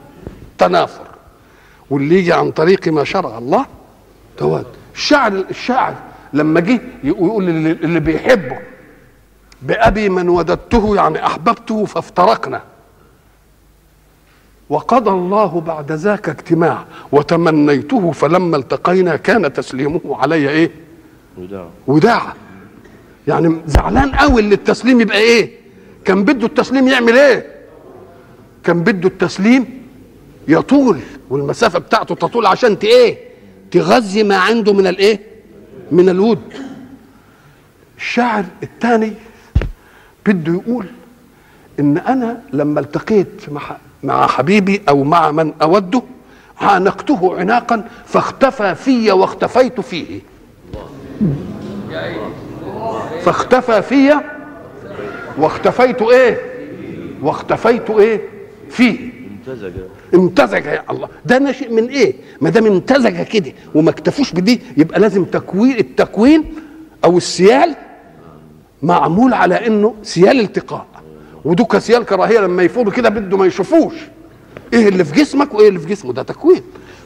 تنافر 0.57 1.07
واللي 1.89 2.15
يجي 2.15 2.33
عن 2.33 2.51
طريق 2.51 2.87
ما 2.87 3.03
شرع 3.03 3.37
الله 3.37 3.65
تواد. 4.37 4.65
الشاعر 4.95 5.45
الشاعر 5.49 5.95
لما 6.33 6.59
جه 6.59 6.81
يقول 7.03 7.49
اللي 7.49 7.99
بيحبه 7.99 8.59
بأبي 9.61 10.09
من 10.09 10.29
وددته 10.29 10.95
يعني 10.95 11.25
أحببته 11.25 11.85
فافترقنا. 11.85 12.61
وقضى 14.69 15.09
الله 15.09 15.61
بعد 15.61 15.91
ذاك 15.91 16.29
اجتماع 16.29 16.85
وتمنيته 17.11 18.11
فلما 18.11 18.57
التقينا 18.57 19.15
كان 19.15 19.53
تسليمه 19.53 20.01
علي 20.05 20.49
إيه؟ 20.49 20.71
وداع. 21.37 21.67
وداع. 21.87 22.33
يعني 23.27 23.55
زعلان 23.67 24.11
قوي 24.11 24.41
اللي 24.41 24.55
التسليم 24.55 25.01
يبقى 25.01 25.17
إيه؟ 25.17 25.51
كان 26.05 26.23
بده 26.23 26.45
التسليم 26.47 26.87
يعمل 26.87 27.17
إيه؟ 27.17 27.45
كان 28.63 28.83
بده 28.83 29.07
التسليم 29.07 29.65
يطول 30.47 30.99
والمسافة 31.29 31.79
بتاعته 31.79 32.15
تطول 32.15 32.45
عشان 32.45 32.77
إيه؟ 32.83 33.17
تغذي 33.71 34.23
ما 34.23 34.37
عنده 34.37 34.73
من 34.73 34.87
الايه 34.87 35.19
من 35.91 36.09
الود. 36.09 36.39
الشاعر 37.97 38.45
الثاني 38.63 39.13
بده 40.25 40.53
يقول 40.53 40.85
إن 41.79 41.97
أنا 41.97 42.41
لما 42.53 42.79
التقيت 42.79 43.49
مع 43.51 43.77
مع 44.03 44.27
حبيبي 44.27 44.81
أو 44.89 45.03
مع 45.03 45.31
من 45.31 45.53
أوده 45.61 46.01
عانقته 46.61 47.37
عناقا 47.39 47.83
فاختفى 48.05 48.75
في 48.75 49.11
واختفيت 49.11 49.81
فيه. 49.81 50.19
فاختفى 53.21 53.81
في 53.81 54.13
واختفيت 55.37 56.01
إيه؟ 56.01 56.37
واختفيت 57.21 57.89
إيه؟ 57.89 58.21
فيه 58.69 59.09
امتزج. 59.47 59.71
امتزج 60.15 60.65
يا 60.65 60.83
الله. 60.91 61.07
ده 61.25 61.37
ناشئ 61.37 61.69
من 61.73 61.87
إيه؟ 61.89 62.13
ما 62.41 62.49
دام 62.49 62.65
امتزج 62.65 63.21
كده 63.21 63.51
وما 63.75 63.89
اكتفوش 63.89 64.31
بدي 64.31 64.61
يبقى 64.77 64.99
لازم 64.99 65.25
تكوين 65.25 65.77
التكوين 65.77 66.43
أو 67.05 67.17
السيال 67.17 67.75
معمول 68.83 69.33
على 69.33 69.67
إنه 69.67 69.95
سيال 70.03 70.39
التقاء. 70.39 70.85
ودوك 71.45 71.77
سيال 71.77 72.05
كراهية 72.05 72.39
لما 72.39 72.63
يفوضوا 72.63 72.91
كده 72.91 73.09
بده 73.09 73.37
ما 73.37 73.45
يشوفوش. 73.45 73.93
إيه 74.73 74.87
اللي 74.87 75.05
في 75.05 75.13
جسمك 75.21 75.53
وإيه 75.53 75.67
اللي 75.69 75.79
في 75.79 75.87
جسمه 75.87 76.13
ده 76.13 76.23
تكوين. 76.23 76.61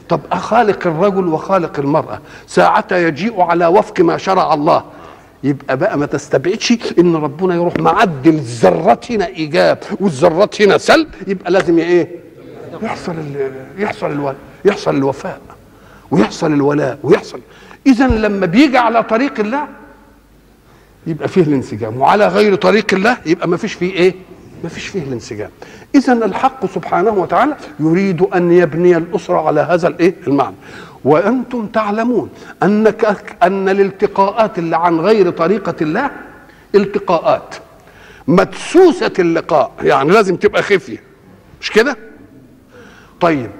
طب 0.08 0.20
خالق 0.34 0.86
الرجل 0.86 1.26
وخالق 1.28 1.78
المرأة 1.78 2.20
ساعتها 2.46 2.98
يجيء 2.98 3.40
على 3.40 3.66
وفق 3.66 4.00
ما 4.00 4.16
شرع 4.16 4.54
الله. 4.54 4.84
يبقى 5.44 5.76
بقى 5.76 5.98
ما 5.98 6.06
تستبعدش 6.06 6.72
إن 6.98 7.16
ربنا 7.16 7.54
يروح 7.54 7.74
معدل 7.78 8.30
الذرات 8.34 9.12
هنا 9.12 9.26
إيجاب 9.26 9.78
والذرات 10.00 10.62
هنا 10.62 10.78
سلب. 10.78 11.08
يبقى 11.26 11.50
لازم 11.50 11.78
إيه؟ 11.78 12.08
يحصل 12.82 13.14
يحصل 13.78 14.10
الولاء 14.10 14.36
يحصل 14.64 14.96
الوفاء 14.96 15.40
ويحصل 16.10 16.52
الولاء 16.52 16.98
ويحصل. 17.02 17.40
اذا 17.86 18.06
لما 18.06 18.46
بيجي 18.46 18.78
على 18.78 19.02
طريق 19.02 19.40
الله 19.40 19.68
يبقى 21.06 21.28
فيه 21.28 21.42
الانسجام. 21.42 21.96
وعلى 22.00 22.28
غير 22.28 22.54
طريق 22.54 22.86
الله 22.94 23.16
يبقى 23.26 23.48
ما 23.48 23.56
فيش 23.56 23.72
فيه 23.72 23.92
إيه؟ 23.92 24.14
ما 24.62 24.68
فيش 24.68 24.86
فيه 24.86 25.02
الانسجام. 25.02 25.50
اذا 25.94 26.12
الحق 26.12 26.66
سبحانه 26.66 27.10
وتعالى 27.10 27.56
يريد 27.80 28.22
أن 28.22 28.52
يبني 28.52 28.96
الأسرة 28.96 29.46
على 29.46 29.60
هذا 29.60 29.88
الإيه؟ 29.88 30.14
المعنى. 30.26 30.56
وأنتم 31.04 31.66
تعلمون 31.66 32.30
انك 32.62 33.36
أن 33.42 33.68
الالتقاءات 33.68 34.58
اللي 34.58 34.76
عن 34.76 35.00
غير 35.00 35.30
طريقة 35.30 35.74
الله 35.80 36.10
التقاءات. 36.74 37.54
مدسوسة 38.28 39.12
اللقاء. 39.18 39.72
يعني 39.82 40.10
لازم 40.10 40.36
تبقى 40.36 40.62
خفية. 40.62 41.02
مش 41.60 41.70
كده؟ 41.70 41.96
طيب. 43.20 43.50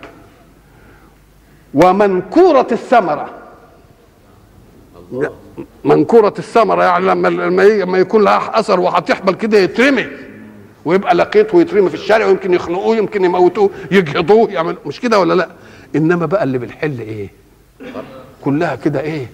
ومنكورة 1.74 2.66
الثمرة. 2.72 3.30
منكورة 5.84 6.34
الثمرة 6.38 6.84
يعني 6.84 7.06
لما 7.06 7.28
لما 7.28 7.98
يكون 7.98 8.24
لها 8.24 8.58
أثر 8.60 8.80
وهتحبل 8.80 9.34
كده 9.34 9.58
يترمي 9.58 10.06
ويبقى 10.84 11.14
لقيته 11.14 11.56
ويترمي 11.56 11.88
في 11.88 11.94
الشارع 11.94 12.26
ويمكن 12.26 12.54
يخنقوه 12.54 12.96
يمكن 12.96 13.24
يموتوه 13.24 13.70
يجهضوه 13.90 14.50
يعمل 14.50 14.76
مش 14.86 15.00
كده 15.00 15.18
ولا 15.18 15.34
لا؟ 15.34 15.48
إنما 15.96 16.26
بقى 16.26 16.44
اللي 16.44 16.58
بالحل 16.58 17.00
إيه؟ 17.00 17.28
كلها 18.44 18.76
كده 18.76 19.00
إيه؟ 19.00 19.26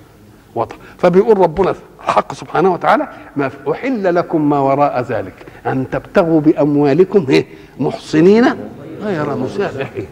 وضع 0.55 0.77
فبيقول 0.99 1.39
ربنا 1.39 1.75
الحق 2.05 2.33
سبحانه 2.35 2.73
وتعالى 2.73 3.09
ما 3.37 3.51
أحل 3.73 4.15
لكم 4.15 4.49
ما 4.51 4.59
وراء 4.59 5.01
ذلك 5.01 5.47
أن 5.67 5.91
تبتغوا 5.91 6.41
بأموالكم 6.41 7.27
إيه؟ 7.29 7.47
محصنين 7.81 8.45
غير 9.03 9.35
مسافحين 9.37 10.07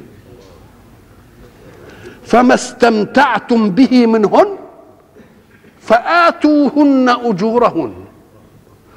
فما 2.24 2.54
استمتعتم 2.54 3.70
به 3.70 4.06
منهن 4.06 4.46
فآتوهن 5.84 7.08
أجورهن. 7.08 7.92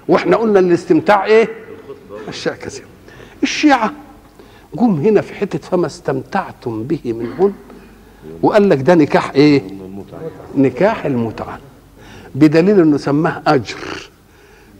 وإحنا 0.07 0.37
قلنا 0.37 0.59
الاستمتاع 0.59 1.25
إيه؟ 1.25 1.49
اشياء 2.27 2.55
كثيرة. 2.55 2.85
الشيعة 3.43 3.93
جم 4.75 4.95
هنا 4.95 5.21
في 5.21 5.33
حتة 5.33 5.59
فما 5.59 5.85
استمتعتم 5.85 6.83
به 6.83 6.99
منهن 7.05 7.53
وقال 8.41 8.69
لك 8.69 8.81
ده 8.81 8.95
نكاح 8.95 9.31
إيه؟ 9.31 9.61
نكاح 10.57 11.05
المتعة. 11.05 11.59
بدليل 12.35 12.79
إنه 12.79 12.97
سماه 12.97 13.41
أجر. 13.47 14.09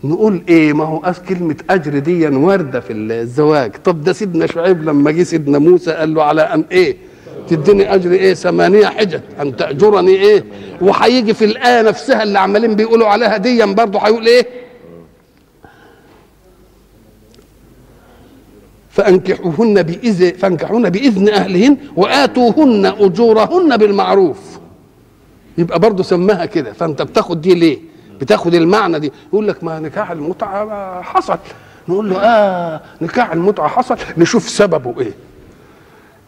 نقول 0.04 0.42
إيه؟ 0.48 0.72
ما 0.72 0.84
هو 0.84 1.12
كلمة 1.28 1.56
أجر 1.70 1.98
دي 1.98 2.26
وارده 2.26 2.80
في 2.80 2.92
الزواج. 2.92 3.72
طب 3.84 4.04
ده 4.04 4.12
سيدنا 4.12 4.46
شعيب 4.46 4.84
لما 4.84 5.10
جه 5.10 5.22
سيدنا 5.22 5.58
موسى 5.58 5.92
قال 5.92 6.14
له 6.14 6.22
على 6.22 6.42
أن 6.42 6.64
إيه؟ 6.72 6.96
تديني 7.48 7.94
أجر 7.94 8.10
إيه 8.12 8.34
ثمانية 8.34 8.86
حجج 8.86 9.20
أن 9.40 9.56
تأجرني 9.56 10.10
إيه؟ 10.10 10.44
وهيجي 10.80 11.34
في 11.34 11.44
الآية 11.44 11.82
نفسها 11.82 12.22
اللي 12.22 12.38
عمالين 12.38 12.74
بيقولوا 12.74 13.06
عليها 13.08 13.36
ديا 13.36 13.64
برضه 13.64 13.98
هيقول 13.98 14.26
إيه؟ 14.26 14.46
فأنكحوهن 18.90 19.82
بإذن 19.82 20.32
فأنكحوهن 20.38 20.90
بإذن 20.90 21.28
أهلهن 21.28 21.76
وآتوهن 21.96 22.86
أجورهن 22.86 23.76
بالمعروف. 23.76 24.38
يبقى 25.58 25.78
برضه 25.78 26.02
سماها 26.02 26.46
كده. 26.46 26.72
فأنت 26.72 27.02
بتاخد 27.02 27.40
دي 27.40 27.54
ليه؟ 27.54 27.78
بتاخد 28.20 28.54
المعنى 28.54 28.98
دي. 28.98 29.12
يقول 29.32 29.48
لك 29.48 29.64
ما 29.64 29.80
نكاح 29.80 30.10
المتعة 30.10 31.02
حصل. 31.02 31.38
نقول 31.88 32.10
له 32.10 32.16
آه 32.18 32.80
نكاح 33.00 33.32
المتعة 33.32 33.68
حصل. 33.68 33.96
نشوف 34.16 34.48
سببه 34.48 35.00
إيه. 35.00 35.12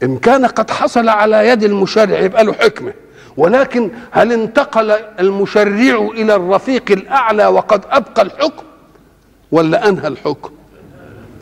إن 0.02 0.18
كان 0.18 0.46
قد 0.46 0.70
حصل 0.70 1.08
على 1.08 1.48
يد 1.48 1.64
المشرع 1.64 2.18
يبقى 2.18 2.44
له 2.44 2.52
حكمة. 2.52 2.92
ولكن 3.36 3.90
هل 4.10 4.32
انتقل 4.32 4.90
المشرع 5.20 6.08
إلى 6.14 6.34
الرفيق 6.34 6.90
الأعلى 6.90 7.46
وقد 7.46 7.84
أبقى 7.90 8.22
الحكم؟ 8.22 8.64
ولا 9.52 9.88
أنهى 9.88 10.08
الحكم؟ 10.08 10.50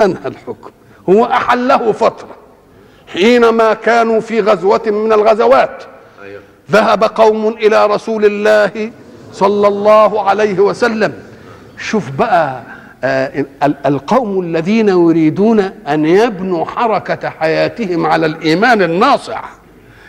أنهى 0.00 0.26
الحكم. 0.26 0.70
هو 1.08 1.24
أحله 1.24 1.92
فترة. 1.92 2.36
حينما 3.12 3.74
كانوا 3.74 4.20
في 4.20 4.40
غزوة 4.40 4.82
من 4.86 5.12
الغزوات 5.12 5.82
ذهب 6.70 7.04
قوم 7.04 7.48
إلى 7.48 7.86
رسول 7.86 8.24
الله 8.24 8.92
صلى 9.32 9.68
الله 9.68 10.28
عليه 10.28 10.60
وسلم. 10.60 11.12
شوف 11.78 12.10
بقى 12.10 12.62
القوم 13.86 14.40
الذين 14.40 14.88
يريدون 14.88 15.60
أن 15.60 16.04
يبنوا 16.04 16.64
حركة 16.64 17.28
حياتهم 17.28 18.06
على 18.06 18.26
الإيمان 18.26 18.82
الناصع 18.82 19.44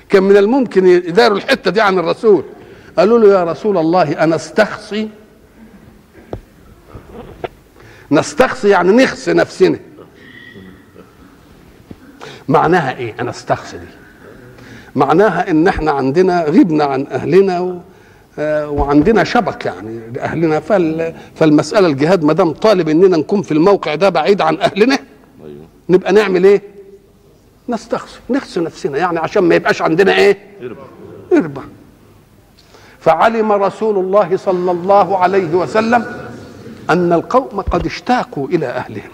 كان 0.09 0.23
من 0.23 0.37
الممكن 0.37 0.87
يداروا 0.87 1.37
الحتة 1.37 1.71
دي 1.71 1.81
عن 1.81 1.99
الرسول. 1.99 2.43
قالوا 2.97 3.19
له 3.19 3.39
يا 3.39 3.43
رسول 3.43 3.77
الله 3.77 4.23
أنا 4.23 4.35
استخصي. 4.35 5.09
نستخصي 8.11 8.69
يعني 8.69 9.03
نخصي 9.03 9.33
نفسنا. 9.33 9.79
معناها 12.47 12.97
إيه 12.97 13.15
أنا 13.19 13.29
استخصي 13.29 13.77
دي؟ 13.77 13.85
معناها 14.95 15.49
إن 15.49 15.67
إحنا 15.67 15.91
عندنا 15.91 16.43
غبنا 16.43 16.83
عن 16.83 17.07
أهلنا 17.11 17.81
وعندنا 18.37 19.23
شبك 19.23 19.65
يعني 19.65 19.99
لأهلنا 20.13 20.59
فال 20.59 21.13
فالمسألة 21.35 21.87
الجهاد 21.87 22.23
ما 22.23 22.33
دام 22.33 22.51
طالب 22.51 22.89
إننا 22.89 23.17
نكون 23.17 23.41
في 23.41 23.51
الموقع 23.51 23.95
ده 23.95 24.09
بعيد 24.09 24.41
عن 24.41 24.57
أهلنا 24.59 24.99
أيوه. 25.45 25.65
نبقى 25.89 26.13
نعمل 26.13 26.43
إيه؟ 26.43 26.61
نستخسر 27.69 28.19
نخسر 28.29 28.63
نفسنا 28.63 28.97
يعني 28.97 29.19
عشان 29.19 29.43
ما 29.43 29.55
يبقاش 29.55 29.81
عندنا 29.81 30.15
إيه؟ 30.17 30.37
أربع 30.61 30.83
أربع 31.33 31.61
فعلم 32.99 33.51
رسول 33.51 33.97
الله 33.97 34.37
صلى 34.37 34.71
الله 34.71 35.17
عليه 35.17 35.55
وسلم 35.55 36.05
أن 36.89 37.13
القوم 37.13 37.61
قد 37.61 37.85
اشتاقوا 37.85 38.47
إلى 38.47 38.65
أهلهم 38.67 39.09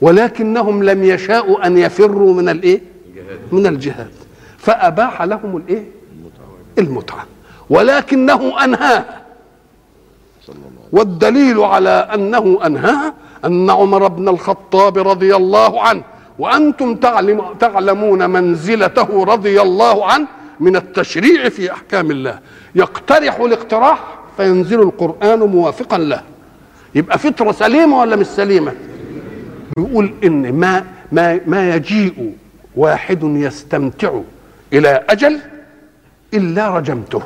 ولكنهم 0.00 0.82
لم 0.82 1.04
يشاءوا 1.04 1.66
أن 1.66 1.78
يفروا 1.78 2.34
من 2.34 2.48
الإيه؟ 2.48 2.80
من 3.52 3.66
الجهاد 3.66 4.10
فأباح 4.58 5.22
لهم 5.22 5.56
الإيه؟ 5.56 5.84
المتعة 6.78 7.26
ولكنه 7.70 8.64
انهاها 8.64 9.20
والدليل 10.92 11.60
على 11.60 12.08
أنه 12.14 12.58
انهاها 12.66 13.14
أن 13.44 13.70
عمر 13.70 14.08
بن 14.08 14.28
الخطاب 14.28 14.98
رضي 14.98 15.36
الله 15.36 15.82
عنه 15.82 16.02
وأنتم 16.38 16.94
تعلم 16.94 17.42
تعلمون 17.60 18.30
منزلته 18.30 19.24
رضي 19.24 19.62
الله 19.62 20.12
عنه 20.12 20.26
من 20.60 20.76
التشريع 20.76 21.48
في 21.48 21.72
أحكام 21.72 22.10
الله. 22.10 22.38
يقترح 22.74 23.40
الاقتراح 23.40 24.18
فينزل 24.36 24.80
القرآن 24.80 25.38
موافقا 25.38 25.98
له. 25.98 26.22
يبقى 26.94 27.18
فطرة 27.18 27.52
سليمة 27.52 28.00
ولا 28.00 28.16
مش 28.16 28.26
سليمة؟ 28.26 28.72
يقول 29.78 30.14
إن 30.24 30.52
ما 30.52 30.84
ما 31.12 31.40
ما 31.46 31.74
يجيء 31.74 32.34
واحد 32.76 33.22
يستمتع 33.22 34.20
إلى 34.72 35.04
أجل 35.08 35.40
إلا 36.34 36.68
رجمته. 36.68 37.22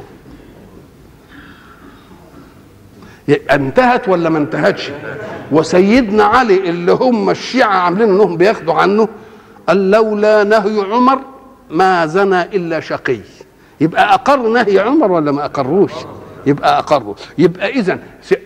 انتهت 3.51 4.09
ولا 4.09 4.29
ما 4.31 4.39
انتهتش؟ 4.39 4.91
وسيدنا 5.53 6.25
علي 6.25 6.57
اللي 6.57 6.93
هم 6.93 7.31
الشيعة 7.31 7.77
عاملين 7.77 8.09
إنهم 8.09 8.37
بياخدوا 8.37 8.75
عنه 8.75 9.09
قال 9.69 9.91
لولا 9.91 10.45
نهي 10.45 10.81
عمر 10.93 11.19
ما 11.71 12.07
زنى 12.07 12.43
إلا 12.43 12.81
شقي. 12.81 13.19
يبقى 13.81 14.15
أقر 14.15 14.49
نهي 14.49 14.79
عمر 14.79 15.13
ولا 15.13 15.33
ما 15.33 15.45
أقروش؟ 15.45 15.93
يبقى 16.47 16.79
اقروا 16.79 17.15
يبقى 17.39 17.69
اذا 17.71 17.99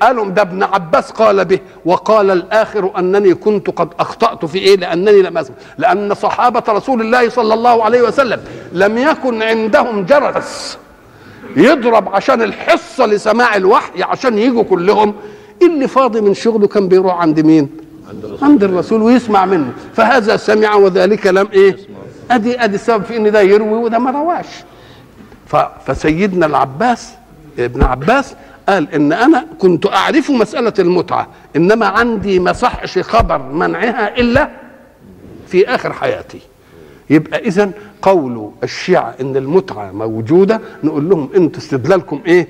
قالوا 0.02 0.24
ده 0.28 0.42
ابن 0.42 0.62
عباس 0.62 1.10
قال 1.10 1.44
به 1.44 1.58
وقال 1.84 2.30
الآخر 2.30 2.90
أنني 2.98 3.34
كنت 3.34 3.70
قد 3.70 3.88
أخطأت 4.00 4.44
في 4.44 4.58
إيه؟ 4.58 4.76
لأنني 4.76 5.22
لم 5.22 5.38
اسمع 5.38 5.56
لأن 5.78 6.14
صحابة 6.14 6.62
رسول 6.68 7.00
الله 7.00 7.28
صلى 7.28 7.54
الله 7.54 7.84
عليه 7.84 8.02
وسلم 8.02 8.40
لم 8.72 8.98
يكن 8.98 9.42
عندهم 9.42 10.04
جرس. 10.04 10.78
يضرب 11.56 12.08
عشان 12.08 12.42
الحصة 12.42 13.06
لسماع 13.06 13.56
الوحي 13.56 14.02
عشان 14.02 14.38
يجوا 14.38 14.62
كلهم. 14.62 15.14
اللي 15.62 15.88
فاضي 15.88 16.20
من 16.20 16.34
شغله 16.34 16.66
كان 16.66 16.88
بيروح 16.88 17.14
عند 17.20 17.40
مين؟ 17.40 17.68
عند 18.08 18.24
الرسول, 18.24 18.48
عند 18.48 18.64
الرسول 18.64 19.02
ويسمع 19.02 19.46
منه. 19.46 19.72
فهذا 19.94 20.37
سمع 20.37 20.74
وذلك 20.74 21.26
لم 21.26 21.48
إيه؟ 21.52 21.76
ادي 22.30 22.64
أدي 22.64 22.74
السبب 22.74 23.04
في 23.04 23.16
إن 23.16 23.32
ده 23.32 23.40
يروي 23.40 23.78
وده 23.78 23.98
ما 23.98 24.11
رواش. 24.11 24.46
فسيدنا 25.87 26.46
العباس 26.46 27.12
ابن 27.58 27.82
عباس 27.82 28.34
قال 28.68 28.94
إن 28.94 29.12
أنا 29.12 29.46
كنت 29.58 29.87
أعرف 29.87 30.30
مسألة 30.30 30.72
المتعة 30.78 31.28
إنما 31.56 31.87
عندي 31.87 32.38
ما 32.38 32.52
صحش 32.52 32.98
خبر 32.98 33.38
منعها 33.38 34.18
إلا 34.18 34.50
في 35.46 35.68
آخر 35.68 35.92
حياتي. 35.92 36.40
يبقى 37.10 37.38
اذا 37.38 37.70
قول 38.02 38.50
الشيعة 38.62 39.14
إن 39.20 39.36
المتعة 39.36 39.92
موجودة 39.92 40.60
نقول 40.84 41.08
لهم 41.08 41.28
أنتوا 41.36 41.60
استدلالكم 41.60 42.20
إيه؟ 42.26 42.48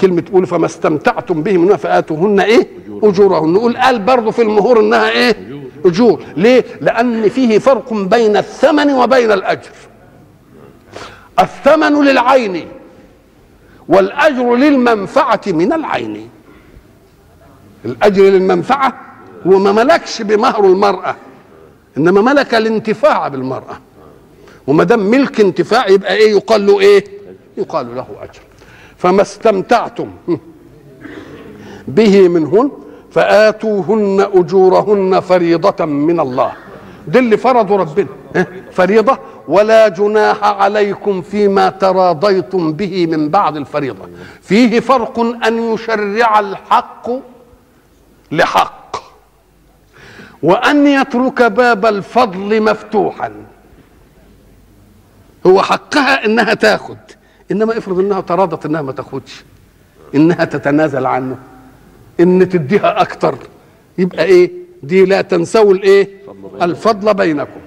كلمة 0.00 0.20
تقول 0.20 0.46
فما 0.46 0.66
استمتعتم 0.66 1.42
به 1.42 1.56
منها 1.58 1.76
فآتوهن 1.76 2.40
إيه؟ 2.40 2.68
أجورهن. 3.02 3.52
نقول 3.52 3.76
قال 3.76 3.98
برضه 3.98 4.30
في 4.30 4.42
المهور 4.42 4.80
إنها 4.80 5.10
إيه؟ 5.10 5.36
أجور. 5.84 6.22
ليه؟ 6.36 6.64
لأن 6.80 7.28
فيه 7.28 7.58
فرق 7.58 7.92
بين 7.92 8.36
الثمن 8.36 8.90
وبين 8.90 9.32
الأجر. 9.32 9.70
الثمن 11.40 12.04
للعين 12.04 12.68
والأجر 13.88 14.54
للمنفعة 14.54 15.40
من 15.46 15.72
العين. 15.72 16.28
الأجر 17.84 18.22
للمنفعة 18.22 19.00
هو 19.46 19.58
ما 19.58 19.72
ملكش 19.72 20.22
بمهر 20.22 20.64
المرأة. 20.64 21.16
إنما 21.98 22.20
ملك 22.20 22.54
الانتفاع 22.54 23.28
بالمرأة. 23.28 23.78
وما 24.66 24.84
دام 24.84 25.00
ملك 25.00 25.40
انتفاع 25.40 25.88
يبقى 25.88 26.14
إيه؟ 26.14 26.30
يقال 26.30 26.66
له 26.66 26.80
إيه؟ 26.80 27.04
يقال 27.56 27.96
له 27.96 28.06
أجر. 28.22 28.40
فما 28.98 29.22
استمتعتم 29.22 30.10
به 31.88 32.28
منهن 32.28 32.70
فآتوهن 33.10 34.28
أجورهن 34.34 35.20
فريضة 35.20 35.84
من 35.84 36.20
الله. 36.20 36.52
ده 37.08 37.20
اللي 37.20 37.36
فرضوا 37.36 37.76
ربنا. 37.76 38.08
فريضة. 38.72 39.18
ولا 39.48 39.88
جناح 39.88 40.44
عليكم 40.44 41.22
فيما 41.22 41.68
تراضيتم 41.68 42.72
به 42.72 43.06
من 43.06 43.28
بعد 43.28 43.56
الفريضة. 43.56 44.08
فيه 44.42 44.80
فرق 44.80 45.20
أن 45.20 45.72
يشرع 45.74 46.40
الحق 46.40 47.10
لحق. 48.32 48.85
وأن 50.42 50.86
يترك 50.86 51.42
باب 51.42 51.86
الفضل 51.86 52.62
مفتوحا. 52.62 53.32
هو 55.46 55.62
حقها 55.62 56.24
إنها 56.24 56.54
تاخد 56.54 56.96
إنما 57.50 57.78
افرض 57.78 57.98
إنها 57.98 58.20
تراضت 58.20 58.66
إنها 58.66 58.82
ما 58.82 58.92
تاخدش. 58.92 59.44
إنها 60.14 60.44
تتنازل 60.44 61.06
عنه. 61.06 61.36
إن 62.20 62.48
تديها 62.48 63.00
أكتر. 63.00 63.38
يبقى 63.98 64.24
إيه؟ 64.24 64.50
دي 64.82 65.04
لا 65.04 65.22
تنسوا 65.22 65.72
الإيه؟ 65.72 66.08
الفضل 66.62 67.14
بينكم. 67.14 67.60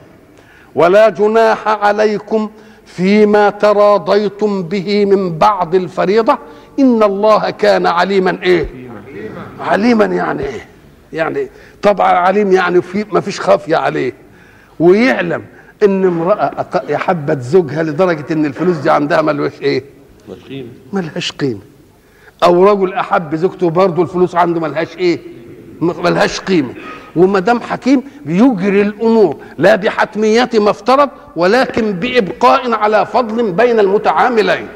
ولا 0.76 1.10
جناح 1.10 1.68
عليكم 1.68 2.50
فيما 2.86 3.50
تراضيتم 3.50 4.64
به 4.64 5.06
من 5.06 5.38
بعد 5.38 5.76
الفريضة. 5.76 6.38
إن 6.80 7.04
الله 7.04 7.50
كان 7.50 7.88
عليما 7.88 8.40
إيه؟ 8.44 8.68
عليما 9.60 10.06
يعني 10.06 10.44
إيه؟ 10.44 10.66
يعني 11.14 11.48
طبعا 11.82 12.12
عليم 12.14 12.52
يعني 12.52 12.82
في 12.82 13.06
ما 13.12 13.22
فيش 13.22 13.40
خافيه 13.42 13.78
عليه 13.78 14.14
ويعلم 14.80 15.44
إن 15.84 16.06
امرأة 16.06 16.52
حبت 16.92 17.42
زوجها 17.42 17.84
لدرجة 17.84 18.26
إن 18.34 18.46
الفلوس 18.46 18.78
دي 18.78 18.90
عندها 18.90 19.22
ملهاش 19.22 19.62
إيه؟ 19.62 19.84
قيمة. 20.50 20.68
ملهاش 20.94 21.32
قيمة. 21.32 21.60
أو 22.44 22.66
رجل 22.72 22.94
أحب 22.94 23.36
زوجته 23.36 23.70
برضه 23.70 24.02
الفلوس 24.04 24.36
عنده 24.36 24.60
ملهاش 24.60 24.98
إيه؟ 24.98 25.20
ملهاش 25.82 26.40
قيمة. 26.40 26.74
وما 27.16 27.40
دام 27.40 27.60
حكيم 27.62 28.04
بيجري 28.26 28.82
الأمور 28.82 29.38
لا 29.58 29.76
بحتميات 29.76 30.56
ما 30.56 30.70
افترض 30.70 31.10
ولكن 31.36 31.92
بإبقاء 31.92 32.72
على 32.74 33.06
فضل 33.06 33.52
بين 33.52 33.80
المتعاملين. 33.80 34.68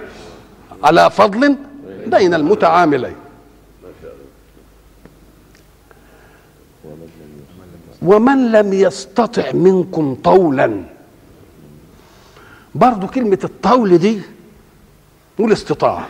على 0.84 1.10
فضل 1.10 1.56
بين 2.08 2.34
المتعاملين. 2.34 3.16
ومن 8.04 8.52
لم 8.52 8.74
يستطع 8.74 9.52
منكم 9.52 10.16
طولا. 10.24 10.84
برضو 12.76 13.08
كلمة 13.08 13.40
الطول 13.44 13.98
دي 13.98 14.22
نقول 15.40 15.52
استطاعة 15.52 16.08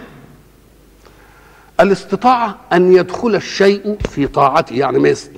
الاستطاعة 1.79 2.59
أن 2.73 2.93
يدخل 2.93 3.35
الشيء 3.35 3.97
في 4.09 4.27
طاعته 4.27 4.73
يعني 4.73 4.99
ما 4.99 5.09
يس- 5.09 5.29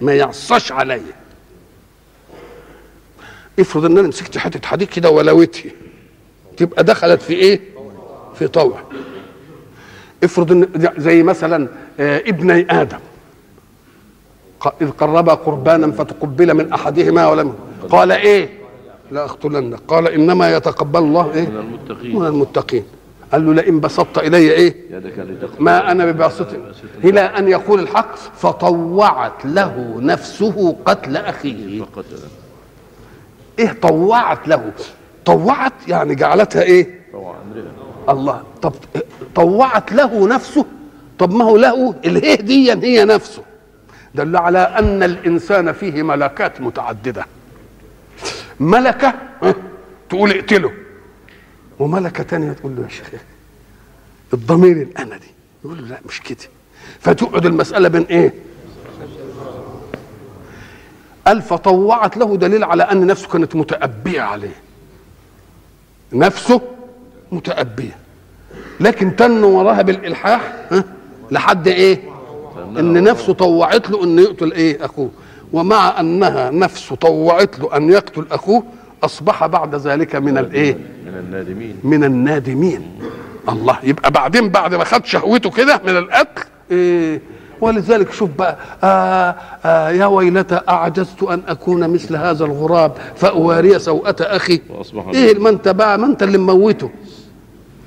ما- 0.00 0.12
يعصش 0.14 0.72
عليه. 0.72 1.00
افرض 3.58 3.84
إن 3.84 3.98
أنا 3.98 4.08
مسكت 4.08 4.38
حتة 4.38 4.68
حديد 4.68 4.88
كده 4.88 5.10
ولوتها 5.10 5.70
تبقى 6.56 6.84
دخلت 6.84 7.22
في 7.22 7.32
إيه؟ 7.34 7.60
في 8.34 8.48
طوع. 8.48 8.80
افرض 10.24 10.52
ان 10.52 10.68
زي 10.98 11.22
مثلا 11.22 11.68
آه، 12.00 12.18
ابني 12.26 12.66
آدم. 12.80 12.98
إذ 14.80 14.90
قربا 14.90 15.34
قربانا 15.34 15.92
فتقبل 15.92 16.54
من 16.54 16.72
أحدهما 16.72 17.26
ولم. 17.28 17.54
قال 17.90 18.12
إيه؟ 18.12 18.48
لا 19.10 19.24
اقتلنك 19.24 19.78
قال 19.88 20.08
إنما 20.08 20.56
يتقبل 20.56 21.00
الله 21.00 21.32
إيه؟ 21.34 21.48
من 21.48 21.56
المتقين. 21.56 22.18
من 22.18 22.26
المتقين. 22.26 22.84
قال 23.32 23.46
له 23.46 23.54
لئن 23.54 23.80
بسطت 23.80 24.18
إلي 24.18 24.52
إيه؟ 24.52 24.74
ما 25.58 25.90
أنا 25.90 26.06
بباسط 26.06 26.46
إلى 27.04 27.20
أن 27.20 27.48
يقول 27.48 27.80
الحق 27.80 28.16
فطوعت 28.16 29.44
له 29.44 29.96
نفسه 29.98 30.76
قتل 30.84 31.16
أخيه. 31.16 31.84
إيه 33.58 33.76
طوعت 33.82 34.48
له؟ 34.48 34.72
طوعت 35.24 35.72
يعني 35.88 36.14
جعلتها 36.14 36.62
إيه؟ 36.62 37.00
الله. 38.08 38.42
طب 38.62 38.72
طوعت 39.34 39.92
له 39.92 40.28
نفسه؟ 40.28 40.64
طب 41.18 41.32
ما 41.32 41.44
هو 41.44 41.56
له 41.56 41.94
اله 42.04 42.34
دي 42.34 42.72
هي 42.72 43.04
نفسه. 43.04 43.42
دل 44.14 44.36
على 44.36 44.58
أن 44.58 45.02
الإنسان 45.02 45.72
فيه 45.72 46.02
ملكات 46.02 46.60
متعددة. 46.60 47.26
ملكة 48.60 49.14
تقول 50.08 50.30
اقتله. 50.30 50.72
وملكة 51.78 52.22
تانية 52.22 52.52
تقول 52.52 52.76
له 52.76 52.82
يا 52.82 52.88
شيخ 52.88 53.10
الضمير 54.32 54.76
الانا 54.76 55.16
دي. 55.16 55.26
يقول 55.64 55.78
له 55.78 55.88
لا 55.88 56.00
مش 56.08 56.20
كده. 56.20 56.36
فتقعد 57.00 57.46
المسألة 57.46 57.88
بين 57.88 58.02
إيه؟ 58.02 58.34
قال 61.26 61.42
فطوعت 61.42 62.16
له 62.16 62.36
دليل 62.36 62.64
على 62.64 62.82
أن 62.82 63.06
نفسه 63.06 63.28
كانت 63.28 63.56
متأبية 63.56 64.20
عليه. 64.20 64.54
نفسه 66.12 66.60
متأبية. 67.32 67.96
لكن 68.80 69.16
تن 69.16 69.44
وراها 69.44 69.82
بالإلحاح 69.82 70.54
لحد 71.30 71.68
إيه؟ 71.68 72.09
إن 72.78 73.02
نفسه 73.04 73.32
طوعت 73.32 73.90
له 73.90 74.04
إن 74.04 74.18
يقتل 74.18 74.52
إيه؟ 74.52 74.84
أخوه. 74.84 75.08
ومع 75.52 76.00
أنها 76.00 76.50
نفسه 76.50 76.96
طوعت 76.96 77.58
له 77.58 77.76
أن 77.76 77.90
يقتل 77.90 78.24
أخوه 78.30 78.62
أصبح 79.04 79.46
بعد 79.46 79.74
ذلك 79.74 80.16
من 80.16 80.38
الإيه؟ 80.38 80.74
من 81.06 81.18
النادمين. 81.18 81.76
من 81.84 82.04
النادمين. 82.04 82.82
الله 83.48 83.76
يبقى 83.82 84.10
بعدين 84.10 84.48
بعد 84.48 84.74
ما 84.74 84.84
خد 84.84 85.04
شهوته 85.06 85.50
كده 85.50 85.80
من 85.84 85.96
القتل 85.96 86.44
إيه؟ 86.70 87.20
ولذلك 87.60 88.12
شوف 88.12 88.30
بقى 88.38 88.56
آه 88.84 89.34
آه 89.64 89.90
يا 89.90 90.06
ويلتى 90.06 90.60
أعجزت 90.68 91.22
أن 91.22 91.42
أكون 91.48 91.90
مثل 91.90 92.16
هذا 92.16 92.44
الغراب 92.44 92.92
فأواري 93.16 93.78
سوءة 93.78 94.16
أخي. 94.20 94.60
وأصبح 94.70 95.04
إيه 95.14 95.38
ما 95.38 95.48
انت 95.50 95.68
بقى 95.68 95.98
ما 95.98 96.06
انت 96.06 96.22
اللي 96.22 96.38
مموته 96.38 96.90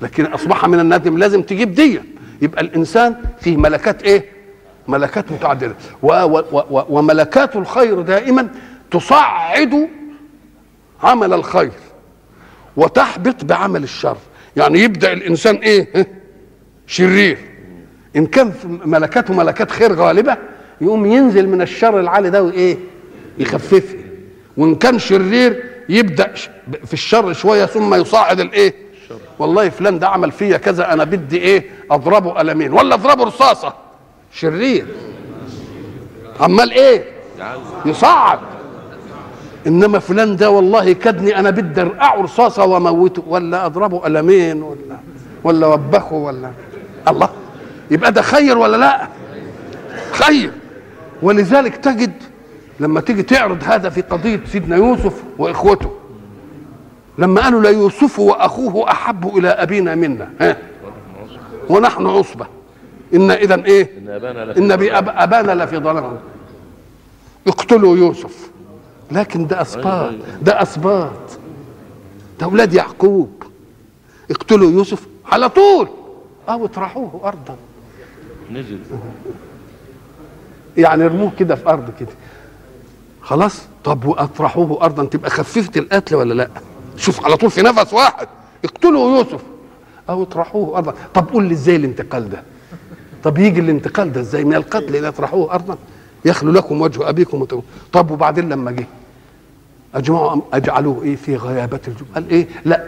لكن 0.02 0.24
أصبح 0.24 0.66
من 0.68 0.80
الندم 0.80 1.18
لازم 1.18 1.42
تجيب 1.42 1.74
دي 1.74 2.00
يبقى 2.42 2.62
الإنسان 2.62 3.14
فيه 3.40 3.56
ملكات 3.56 4.02
إيه؟ 4.02 4.24
ملكات 4.88 5.32
متعددة. 5.32 5.74
و 6.02 6.12
و 6.12 6.42
و 6.70 6.84
وملكات 6.88 7.56
الخير 7.56 8.00
دائما 8.00 8.48
تصعد 8.90 9.88
عمل 11.02 11.32
الخير 11.32 11.72
وتحبط 12.76 13.44
بعمل 13.44 13.82
الشر. 13.82 14.16
يعني 14.56 14.78
يبدأ 14.80 15.12
الإنسان 15.12 15.54
إيه؟ 15.56 16.06
شرير. 16.86 17.38
إن 18.16 18.26
كان 18.26 18.52
ملكاته 18.84 19.34
ملكات 19.34 19.70
خير 19.70 19.92
غالبة 19.92 20.36
يقوم 20.80 21.06
ينزل 21.06 21.48
من 21.48 21.62
الشر 21.62 22.00
العالي 22.00 22.30
ده 22.30 22.42
وإيه؟ 22.42 22.76
يخففه. 23.38 23.98
وإن 24.56 24.74
كان 24.74 24.98
شرير 24.98 25.64
يبدأ 25.88 26.32
في 26.84 26.92
الشر 26.92 27.32
شوية 27.32 27.64
ثم 27.66 27.94
يصاعد 27.94 28.40
الإيه؟ 28.40 28.74
والله 29.38 29.68
فلان 29.68 29.98
ده 29.98 30.08
عمل 30.08 30.32
فيا 30.32 30.56
كذا 30.56 30.92
أنا 30.92 31.04
بدي 31.04 31.38
إيه؟ 31.38 31.70
أضربه 31.90 32.30
قلمين. 32.30 32.72
ولا 32.72 32.94
أضربه 32.94 33.24
رصاصة. 33.24 33.74
شرير. 34.34 34.86
عمال 36.40 36.70
إيه؟ 36.72 37.04
يصعد 37.86 38.38
إنما 39.66 39.98
فلان 39.98 40.36
ده 40.36 40.50
والله 40.50 40.92
كدني 40.92 41.38
أنا 41.38 41.50
بدي 41.50 41.80
ارقعه 41.80 42.22
رصاصه 42.22 42.64
وأموته 42.64 43.22
ولا 43.26 43.66
أضربه 43.66 43.98
قلمين 43.98 44.62
ولا 44.62 44.96
ولا 45.44 45.66
وبخه 45.66 46.14
ولا 46.14 46.50
الله. 47.08 47.28
يبقى 47.90 48.12
ده 48.12 48.22
خير 48.22 48.58
ولا 48.58 48.76
لا؟ 48.76 49.08
خير. 50.12 50.50
ولذلك 51.22 51.76
تجد 51.76 52.12
لما 52.80 53.00
تيجي 53.00 53.22
تعرض 53.22 53.58
هذا 53.64 53.88
في 53.90 54.00
قضية 54.00 54.40
سيدنا 54.52 54.76
يوسف 54.76 55.12
وإخوته 55.38 55.90
لما 57.18 57.40
قالوا 57.40 57.62
ليوسف 57.62 58.18
وأخوه 58.18 58.90
أحب 58.90 59.36
إلى 59.38 59.48
أبينا 59.48 59.94
منا 59.94 60.30
ها؟ 60.40 60.56
ونحن 61.68 62.06
عصبة. 62.06 62.46
إن 63.14 63.30
اذا 63.30 63.64
إيه؟ 63.64 63.90
إن 64.58 64.70
أبانا 65.08 65.64
لفي 65.64 65.76
ضلال. 65.76 66.16
اقتلوا 67.46 67.96
يوسف. 67.96 68.50
لكن 69.10 69.46
ده 69.46 69.62
أسباط. 69.62 70.14
ده 70.42 70.62
أسباط. 70.62 71.38
ده 72.40 72.46
أولاد 72.46 72.74
يعقوب. 72.74 73.42
اقتلوا 74.30 74.70
يوسف 74.70 75.06
على 75.26 75.48
طول. 75.48 75.88
أو 76.48 76.64
اطرحوه 76.64 77.20
أرضا. 77.24 77.56
نزل. 78.52 78.78
يعني 80.76 81.04
ارموه 81.04 81.32
كده 81.38 81.54
في 81.54 81.68
أرض 81.68 81.90
كده. 82.00 82.08
خلاص؟ 83.20 83.62
طب 83.84 84.04
وأطرحوه 84.04 84.84
أرضا. 84.84 85.04
تبقى 85.04 85.30
خففت 85.30 85.76
القتل 85.76 86.14
ولا 86.14 86.34
لأ؟ 86.34 86.48
شوف 86.96 87.24
على 87.24 87.36
طول 87.36 87.50
في 87.50 87.62
نفس 87.62 87.92
واحد. 87.92 88.28
اقتلوا 88.64 89.18
يوسف. 89.18 89.40
أو 90.08 90.22
اطرحوه 90.22 90.78
أرضا. 90.78 90.94
طب 91.14 91.28
قول 91.28 91.44
لي 91.44 91.52
إزاي 91.54 91.76
الانتقال 91.76 92.30
ده؟ 92.30 92.42
طب 93.24 93.38
يجي 93.38 93.60
الانتقال 93.60 94.12
ده 94.12 94.20
إزاي؟ 94.20 94.44
من 94.44 94.54
القتل 94.54 94.96
إلى 94.96 95.08
اطرحوه 95.08 95.54
ارضا. 95.54 95.76
يخلو 96.24 96.52
لكم 96.52 96.80
وجه 96.80 97.08
أبيكم 97.08 97.42
وتو... 97.42 97.60
طب 97.92 98.10
وبعدين 98.10 98.48
لما 98.48 98.70
جه؟ 98.70 98.86
أجمعوا 99.94 100.40
أجعلوه 100.52 101.02
إيه؟ 101.02 101.16
في 101.16 101.36
غيابة 101.36 101.80
الجب 101.88 102.06
قال 102.14 102.30
إيه؟ 102.30 102.48
لا 102.64 102.84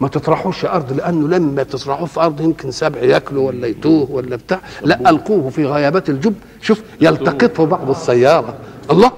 ما 0.00 0.08
تطرحوش 0.08 0.64
أرض 0.64 0.92
لأنه 0.92 1.28
لما 1.28 1.62
تطرحوه 1.62 2.06
في 2.06 2.20
أرض 2.20 2.40
يمكن 2.40 2.70
سبع 2.70 3.00
ياكله 3.00 3.40
ولا 3.40 3.66
يتوه 3.66 4.10
ولا 4.10 4.36
بتاع. 4.36 4.60
لا 4.82 5.10
ألقوه 5.10 5.50
في 5.50 5.66
غيابات 5.66 6.10
الجب. 6.10 6.34
شوف 6.60 6.82
يلتقطه 7.00 7.66
بعض 7.66 7.90
السيارة. 7.90 8.54
الله! 8.90 9.10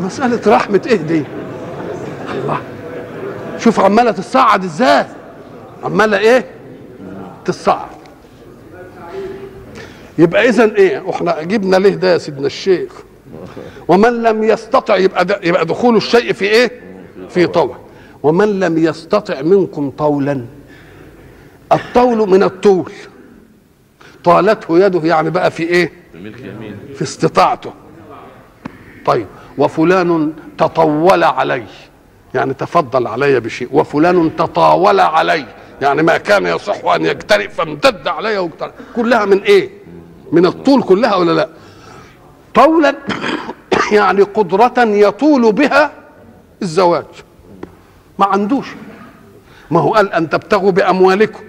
مسألة 0.00 0.56
رحمة 0.56 0.82
إيه 0.86 0.96
دي؟ 0.96 1.24
الله! 2.34 2.58
شوف 3.58 3.80
عمالة 3.80 4.10
تصعد 4.10 4.64
إزاي؟ 4.64 5.06
عمالة 5.84 6.18
إيه؟ 6.18 6.46
تصعد 7.44 7.95
يبقى 10.18 10.48
اذا 10.48 10.64
إيه؟ 10.76 11.10
إحنا 11.10 11.42
جبنا 11.42 11.76
ليه 11.76 11.94
ده 11.94 12.12
يا 12.12 12.18
سيدنا 12.18 12.46
الشيخ؟ 12.46 12.92
ومن 13.88 14.22
لم 14.22 14.44
يستطع 14.44 14.96
يبقى 14.96 15.26
يبقى 15.42 15.66
دخول 15.66 15.96
الشيء 15.96 16.32
في 16.32 16.44
إيه؟ 16.44 16.70
في 17.28 17.46
طوع 17.46 17.76
ومن 18.22 18.60
لم 18.60 18.78
يستطع 18.78 19.42
منكم 19.42 19.90
طولا 19.90 20.44
الطول 21.72 22.28
من 22.30 22.42
الطول. 22.42 22.92
طالته 24.24 24.78
يده 24.86 25.00
يعني 25.08 25.30
بقى 25.30 25.50
في 25.50 25.62
إيه؟ 25.62 25.92
في 26.94 27.02
استطاعته. 27.02 27.72
طيب 29.06 29.26
وفلان 29.58 30.32
تطول 30.58 31.24
علي 31.24 31.64
يعني 32.34 32.54
تفضل 32.54 33.06
علي 33.06 33.40
بشيء. 33.40 33.68
وفلان 33.72 34.36
تطاول 34.36 35.00
علي. 35.00 35.44
يعني 35.82 36.02
ما 36.02 36.16
كان 36.16 36.46
يصح 36.46 36.84
أن 36.84 37.06
يجترئ 37.06 37.48
فامتد 37.48 38.08
علي 38.08 38.38
واجترئ 38.38 38.70
كلها 38.96 39.24
من 39.24 39.42
إيه؟ 39.42 39.70
من 40.32 40.46
الطول 40.46 40.82
كلها 40.82 41.14
ولا 41.14 41.32
لا؟ 41.32 41.48
طولا 42.54 42.94
يعني 43.92 44.22
قدرة 44.22 44.74
يطول 44.78 45.52
بها 45.52 45.92
الزواج. 46.62 47.04
ما 48.18 48.26
عندوش. 48.26 48.66
ما 49.70 49.80
هو 49.80 49.94
قال 49.94 50.12
أن 50.12 50.28
تبتغوا 50.28 50.70
بأموالكم. 50.70 51.40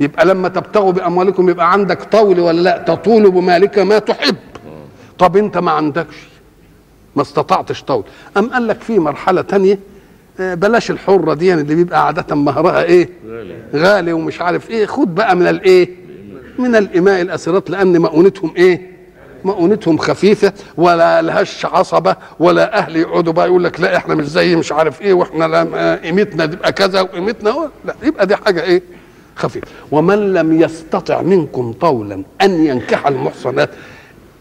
يبقى 0.00 0.26
لما 0.26 0.48
تبتغوا 0.48 0.92
بأموالكم 0.92 1.48
يبقى 1.48 1.72
عندك 1.72 2.02
طول 2.02 2.40
ولا 2.40 2.60
لا؟ 2.60 2.78
تطول 2.78 3.30
بمالك 3.30 3.78
ما 3.78 3.98
تحب. 3.98 4.36
طب 5.18 5.36
أنت 5.36 5.58
ما 5.58 5.70
عندكش. 5.70 6.16
ما 7.16 7.22
استطعتش 7.22 7.82
طول. 7.82 8.04
أم 8.36 8.50
قال 8.50 8.66
لك 8.68 8.80
في 8.80 8.98
مرحلة 8.98 9.42
تانية؟ 9.42 9.78
آه، 10.40 10.54
بلاش 10.54 10.90
الحرة 10.90 11.34
دي 11.34 11.54
اللي 11.54 11.74
بيبقى 11.74 12.06
عادة 12.06 12.34
مهرها 12.34 12.82
إيه؟ 12.82 13.08
غالي 13.74 14.12
ومش 14.12 14.40
عارف 14.40 14.70
إيه. 14.70 14.86
خد 14.86 15.14
بقى 15.14 15.36
من 15.36 15.46
الإيه؟ 15.46 16.01
من 16.62 16.76
الإماء 16.76 17.20
الاسيرات 17.22 17.70
لأن 17.70 17.98
مؤونتهم 18.00 18.52
إيه؟ 18.56 18.92
مؤونتهم 19.44 19.98
خفيفة 19.98 20.52
ولا 20.76 21.22
لهاش 21.22 21.66
عصبة 21.66 22.16
ولا 22.38 22.78
أهل 22.78 22.96
يقعدوا 22.96 23.32
بقى 23.32 23.46
يقول 23.46 23.64
لك 23.64 23.80
لا 23.80 23.96
إحنا 23.96 24.14
مش 24.14 24.26
زي 24.26 24.56
مش 24.56 24.72
عارف 24.72 25.02
وإحنا 25.06 25.44
لا 25.44 25.68
آه، 25.74 25.96
قيمتنا 25.96 26.46
تبقى 26.46 26.72
كذا 26.72 27.00
وقيمتنا 27.00 27.70
لا 27.84 27.94
يبقى 28.02 28.26
دي 28.26 28.36
حاجة 28.36 28.62
إيه؟ 28.62 28.82
خفيفة. 29.36 29.66
ومن 29.90 30.32
لم 30.32 30.60
يستطع 30.62 31.22
منكم 31.22 31.72
طولا 31.72 32.22
أن 32.42 32.66
ينكح 32.66 33.06
المحصنات 33.06 33.70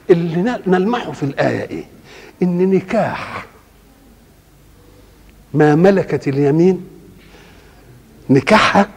اللي 0.10 0.60
نلمحه 0.68 1.12
في 1.12 1.24
الآية 1.24 1.70
إيه؟ 1.70 1.84
إن 2.44 2.72
نكاح 2.72 3.46
ما 5.54 5.76
ملكت 5.76 6.28
اليمين 6.28 6.88
نكاحها 8.30 8.90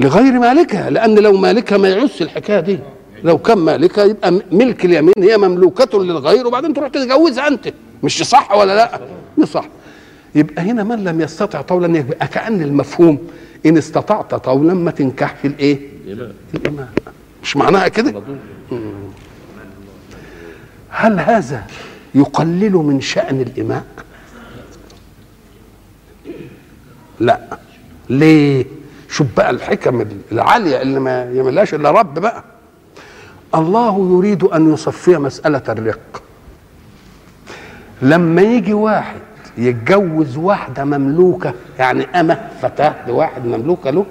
لغير 0.00 0.32
مالكها 0.38 0.90
لأن 0.90 1.18
لو 1.18 1.32
مالكها 1.36 1.78
ما 1.78 1.88
يعوزش 1.88 2.22
الحكاية 2.22 2.60
دي. 2.60 2.78
لو 3.24 3.38
كان 3.38 3.58
مالكها 3.58 4.04
يبقى 4.04 4.40
ملك 4.52 4.84
اليمين 4.84 5.14
هي 5.18 5.36
مملوكة 5.38 6.02
للغير 6.04 6.46
وبعدين 6.46 6.74
تروح 6.74 6.88
تتجوزها 6.88 7.48
أنت. 7.48 7.72
مش 8.02 8.22
صح 8.22 8.52
ولا 8.52 8.76
لأ؟ 8.76 9.00
مش 9.38 9.48
صح. 9.48 9.64
يبقى 10.34 10.62
هنا 10.62 10.84
من 10.84 11.04
لم 11.04 11.20
يستطع 11.20 11.60
طولا؟ 11.60 11.98
يبقى 11.98 12.28
كأن 12.28 12.62
المفهوم 12.62 13.18
إن 13.66 13.76
استطعت 13.76 14.34
طولا 14.34 14.74
ما 14.74 14.90
تنكحش 14.90 15.44
الإيه؟ 15.44 15.78
الإمام 16.06 16.32
الامام 16.54 16.88
مش 17.42 17.56
معناها 17.56 17.88
كده؟ 17.88 18.22
هل 20.88 21.20
هذا 21.20 21.62
يقلل 22.14 22.72
من 22.72 23.00
شأن 23.00 23.40
الإماء؟ 23.40 23.84
لا. 27.20 27.58
ليه؟ 28.10 28.64
شوف 29.16 29.26
بقى 29.36 29.50
الحكم 29.50 30.06
العالية 30.32 30.82
اللي 30.82 31.00
ما 31.00 31.24
يعملهاش 31.24 31.74
إلا 31.74 31.90
رب 31.90 32.18
بقى. 32.18 32.44
الله 33.54 34.10
يريد 34.12 34.44
أن 34.44 34.72
يصفي 34.72 35.18
مسألة 35.18 35.62
الرق. 35.68 36.22
لما 38.02 38.42
يجي 38.42 38.72
واحد 38.72 39.20
يتجوز 39.58 40.36
واحدة 40.36 40.84
مملوكة 40.84 41.54
يعني 41.78 42.04
أمة 42.20 42.50
فتاة 42.62 42.94
لواحد 43.08 43.44
مملوكة 43.46 43.90
له 43.90 44.06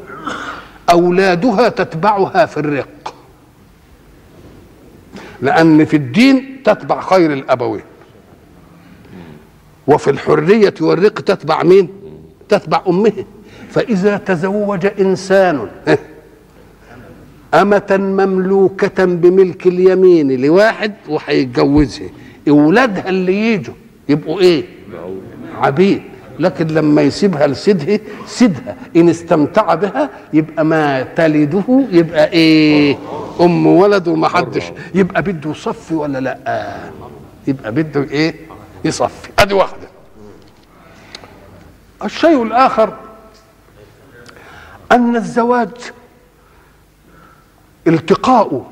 أولادها 0.90 1.70
تتبعها 1.70 2.46
في 2.46 2.58
الرق. 2.58 3.14
لأن 5.42 5.86
في 5.86 5.96
الدين 5.96 6.64
تتبع 6.64 7.02
خير 7.02 7.34
الأبوين. 7.34 7.84
وفي 9.88 10.10
الحرية 10.10 10.74
والرق 10.82 11.14
تتبع 11.22 11.64
مين؟ 11.64 11.90
تتبع 12.50 12.82
أمه 12.88 13.26
فإذا 13.76 14.18
تزوج 14.18 14.88
إنسان 15.00 15.68
أمة 17.54 17.98
مملوكة 18.00 19.06
بملك 19.06 19.68
اليمين 19.68 20.42
لواحد 20.42 20.94
وهيتجوزها 21.10 22.10
أولادها 22.50 23.10
اللي 23.10 23.54
يجوا 23.54 23.74
يبقوا 24.10 24.40
إيه؟ 24.40 24.64
عبيد. 25.62 26.02
لكن 26.40 26.68
لما 26.68 27.02
يسيبها 27.02 27.48
لسيدها 27.48 28.00
سيدها 28.26 28.76
إن 28.96 29.10
استمتع 29.10 29.76
بها 29.76 30.10
يبقى 30.34 30.66
ما 30.66 31.02
تلده 31.04 31.64
يبقى 31.92 32.32
إيه؟ 32.32 32.98
أم 33.42 33.68
ولد 33.68 34.08
وما 34.08 34.28
حدش. 34.28 34.64
يبقى 34.96 35.22
بده 35.22 35.50
يصفي 35.52 35.96
ولا 35.96 36.20
لأ؟ 36.20 36.76
يبقى 37.48 37.72
بده 37.72 38.04
إيه؟ 38.04 38.36
يصفي. 38.86 39.30
أدي 39.40 39.54
واحدة. 39.54 39.88
الشيء 42.06 42.44
الآخر 42.44 42.94
أن 44.92 45.16
الزواج 45.16 45.70
التقاء 47.88 48.66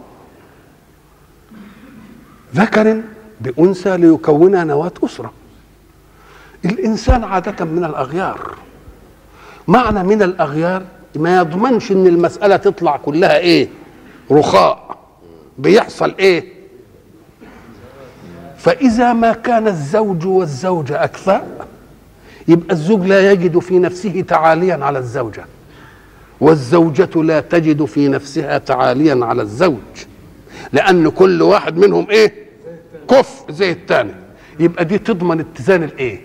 ذكر 2.56 3.02
بأنثى 3.42 3.98
ليكون 3.98 4.68
نواة 4.68 4.92
أسرة. 5.04 5.34
الإنسان 6.66 7.24
عادة 7.24 7.66
من 7.66 7.84
الأغيار. 7.86 8.56
معنى 9.68 10.04
من 10.04 10.22
الأغيار 10.22 10.84
ما 11.16 11.38
يضمنش 11.38 11.92
إن 11.92 12.08
المسألة 12.08 12.56
تطلع 12.56 12.98
كلها 12.98 13.38
إيه؟ 13.38 13.68
رخاء. 14.32 14.98
بيحصل 15.58 16.16
إيه؟ 16.20 16.54
فإذا 18.58 19.14
ما 19.14 19.34
كان 19.34 19.68
الزوج 19.68 20.26
والزوجة 20.26 21.04
اكفاء 21.04 21.68
يبقى 22.48 22.74
الزوج 22.74 23.06
لا 23.06 23.32
يجد 23.32 23.60
في 23.60 23.80
نفسه 23.80 24.22
تعاليا 24.28 24.86
على 24.86 25.00
الزوجة. 25.00 25.46
والزوجة 26.42 27.24
لا 27.24 27.40
تجد 27.40 27.86
في 27.86 28.08
نفسها 28.08 28.58
تعاليا 28.58 29.26
على 29.26 29.42
الزوج 29.42 29.78
لأن 30.74 31.10
كل 31.10 31.42
واحد 31.42 31.78
منهم 31.78 32.10
إيه؟ 32.10 32.34
كف 33.10 33.44
زي 33.50 33.72
الثاني 33.72 34.12
يبقى 34.60 34.86
دي 34.86 34.98
تضمن 34.98 35.40
اتزان 35.40 35.84
الإيه؟ 35.84 36.20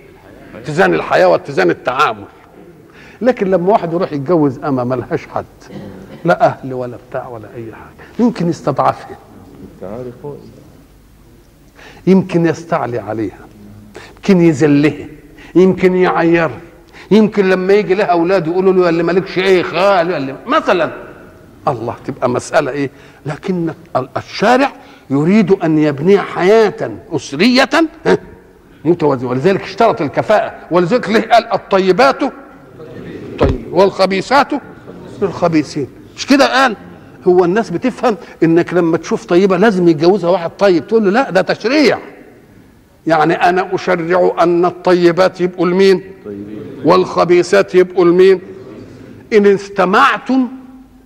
اتزان 0.55 0.95
الحياة 0.95 1.29
واتزان 1.29 1.71
التعامل. 1.71 2.25
لكن 3.23 3.51
لما 3.51 3.73
واحد 3.73 3.93
يروح 3.93 4.13
يتجوز 4.13 4.59
أما 4.59 4.85
ملهاش 4.85 5.27
حد 5.27 5.45
لا 6.25 6.47
أهل 6.47 6.75
ولا 6.75 6.99
بتاع 7.11 7.29
ولا 7.29 7.49
أي 7.57 7.73
حاجة 7.73 8.09
يمكن 8.19 8.49
يستضعفها. 8.49 9.19
يمكن 12.07 12.47
يستعلي 12.47 12.99
عليها 12.99 13.39
يمكن 14.17 14.41
يذلها 14.41 15.07
يمكن 15.55 15.97
يعيرها. 15.97 16.61
يمكن 17.11 17.49
لما 17.49 17.73
يجي 17.73 17.95
لها 17.95 18.07
أولاد 18.07 18.47
يقولوا 18.47 18.73
له 18.73 18.89
اللي 18.89 19.03
مالكش 19.03 19.39
إيه 19.39 19.63
خال 19.63 20.13
اللي 20.15 20.37
مثلا. 20.47 20.91
الله 21.69 21.95
تبقى 22.07 22.31
مسألة 22.31 22.71
إيه؟ 22.71 22.91
لكن 23.27 23.71
ال- 23.97 24.09
الشارع 24.17 24.73
يريد 25.11 25.51
أن 25.53 25.79
يبني 25.79 26.19
حياة 26.21 26.91
أسرية 27.13 27.69
متوازنه 28.85 29.31
ولذلك 29.31 29.63
اشترط 29.63 30.01
الكفاءة. 30.01 30.55
ولذلك 30.71 31.09
ليه 31.09 31.21
قال 31.31 31.53
الطيبات 31.53 32.21
طيب 33.39 33.65
والخبيثات 33.73 34.49
للخبيثين. 35.23 35.87
مش 36.17 36.27
كده 36.27 36.63
قال؟ 36.63 36.77
هو 37.29 37.45
الناس 37.45 37.71
بتفهم 37.71 38.17
إنك 38.43 38.75
لما 38.75 38.97
تشوف 38.97 39.25
طيبة 39.25 39.57
لازم 39.57 39.89
يتجوزها 39.89 40.31
واحد 40.31 40.51
طيب. 40.59 40.87
تقول 40.87 41.05
له 41.05 41.11
لا 41.11 41.31
ده 41.31 41.41
تشريع. 41.43 41.99
يعني 43.09 43.35
أنا 43.35 43.75
أشرع 43.75 44.33
أن 44.41 44.65
الطيبات 44.65 45.41
يبقوا 45.41 45.67
لمين؟ 45.67 46.03
والخبيثات 46.85 47.75
يبقوا 47.75 48.05
لمين؟ 48.05 48.41
إن 49.33 49.47
استمعتم 49.47 50.49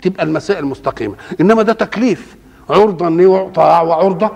تبقى 0.02 0.24
المسائل 0.24 0.66
مستقيمة. 0.66 1.14
إنما 1.40 1.62
ده 1.62 1.72
تكليف. 1.72 2.36
عرضة 2.70 3.08
إن 3.08 3.20
يعطى 3.20 3.62
وعرضة. 3.86 4.30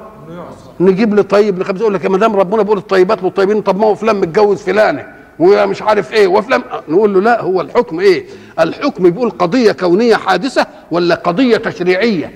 نجيب 0.80 1.14
لي 1.14 1.22
طيب 1.22 1.58
لخبيث 1.58 1.80
يقول 1.80 1.94
لك 1.94 2.04
يا 2.04 2.08
مدام 2.08 2.36
ربنا 2.36 2.62
بيقول 2.62 2.78
الطيبات 2.78 3.22
والطيبين 3.24 3.60
طب 3.62 3.78
ما 3.80 3.86
هو 3.86 3.94
فلان 3.94 4.16
متجوز 4.16 4.62
فلانة 4.62 5.06
ومش 5.38 5.82
عارف 5.82 6.12
إيه 6.12 6.26
وفلان. 6.26 6.62
نقول 6.88 7.14
له 7.14 7.20
لا 7.20 7.42
هو 7.42 7.60
الحكم 7.60 8.00
إيه؟ 8.00 8.24
الحكم 8.60 9.10
بيقول 9.10 9.30
قضية 9.30 9.72
كونية 9.72 10.16
حادثة 10.16 10.66
ولا 10.90 11.14
قضية 11.14 11.56
تشريعية. 11.56 12.32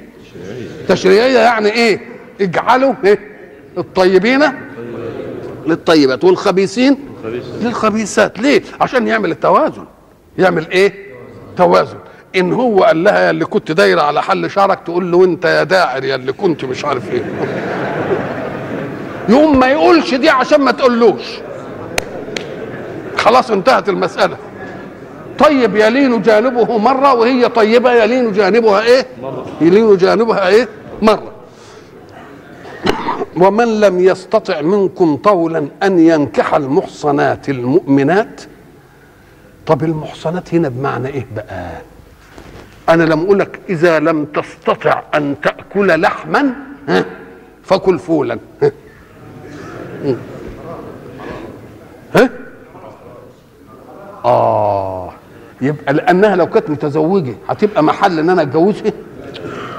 تشريعية 0.89 1.39
يعني 1.39 1.69
إيه؟ 1.69 2.01
اجعلوا 2.41 2.95
إيه؟ 3.05 3.19
الطيبين 3.79 4.43
للطيبات 5.67 6.25
والخبيثين 6.25 6.99
خبيث 7.25 7.45
للخبيثات. 7.63 8.39
ليه؟ 8.39 8.63
عشان 8.81 9.09
يعمل 9.09 9.31
التوازن. 9.31 9.85
يعمل 10.39 10.67
إيه؟ 10.71 10.95
توازن. 11.57 11.97
إن 12.37 12.53
هو 12.53 12.85
قال 12.85 13.05
لها 13.05 13.21
يا 13.21 13.31
اللي 13.31 13.45
كنت 13.45 13.73
دايرة 13.73 14.03
على 14.03 14.23
حل 14.23 14.51
شعرك 14.51 14.81
تقول 14.85 15.13
له 15.13 15.25
أنت 15.25 15.45
يا 15.45 15.63
داعر 15.63 16.05
يا 16.05 16.15
اللي 16.15 16.33
كنت 16.33 16.65
مش 16.65 16.85
عارف 16.85 17.13
إيه. 17.13 17.23
يقوم 19.29 19.59
ما 19.59 19.67
يقولش 19.67 20.15
دي 20.15 20.31
عشان 20.31 20.61
ما 20.61 20.73
تقولوش. 20.73 21.23
خلاص 23.17 23.51
انتهت 23.51 23.89
المسألة. 23.89 24.37
طيب 25.39 25.77
يلين 25.77 26.23
جانبه 26.23 26.79
مرة 26.79 27.15
وهي 27.15 27.49
طيبة 27.49 27.93
يلين 27.93 28.33
جانبها 28.33 28.81
إيه؟ 28.83 29.07
يلين 29.61 29.97
جانبها 29.97 30.49
إيه؟ 30.49 30.69
مرة. 31.03 31.33
ومن 33.37 33.81
لم 33.81 34.01
يستطع 34.01 34.61
منكم 34.61 35.17
طولا 35.17 35.69
أن 35.83 35.99
ينكح 35.99 36.55
المحصنات 36.55 37.49
المؤمنات؟ 37.49 38.41
طب 39.67 39.85
المحصنات 39.85 40.55
هنا 40.55 40.69
بمعنى 40.69 41.09
إيه 41.09 41.27
بقى؟ 41.37 41.71
أنا 42.89 43.03
لم 43.03 43.21
أقول 43.25 43.39
لك 43.39 43.61
إذا 43.69 43.99
لم 43.99 44.25
تستطع 44.25 45.03
أن 45.15 45.35
تأكل 45.43 46.01
لحما 46.01 46.55
فكل 47.63 47.99
فولا. 47.99 48.39
ها؟ 52.15 52.31
آه. 54.25 55.13
يبقى 55.61 55.93
لأنها 55.95 56.37
لو 56.37 56.47
كانت 56.47 56.71
متزوجة 56.71 57.35
هتبقى 57.49 57.83
محل 57.83 58.19
إن 58.19 58.31
أنا 58.31 58.43
أتجوزها؟ 58.43 58.93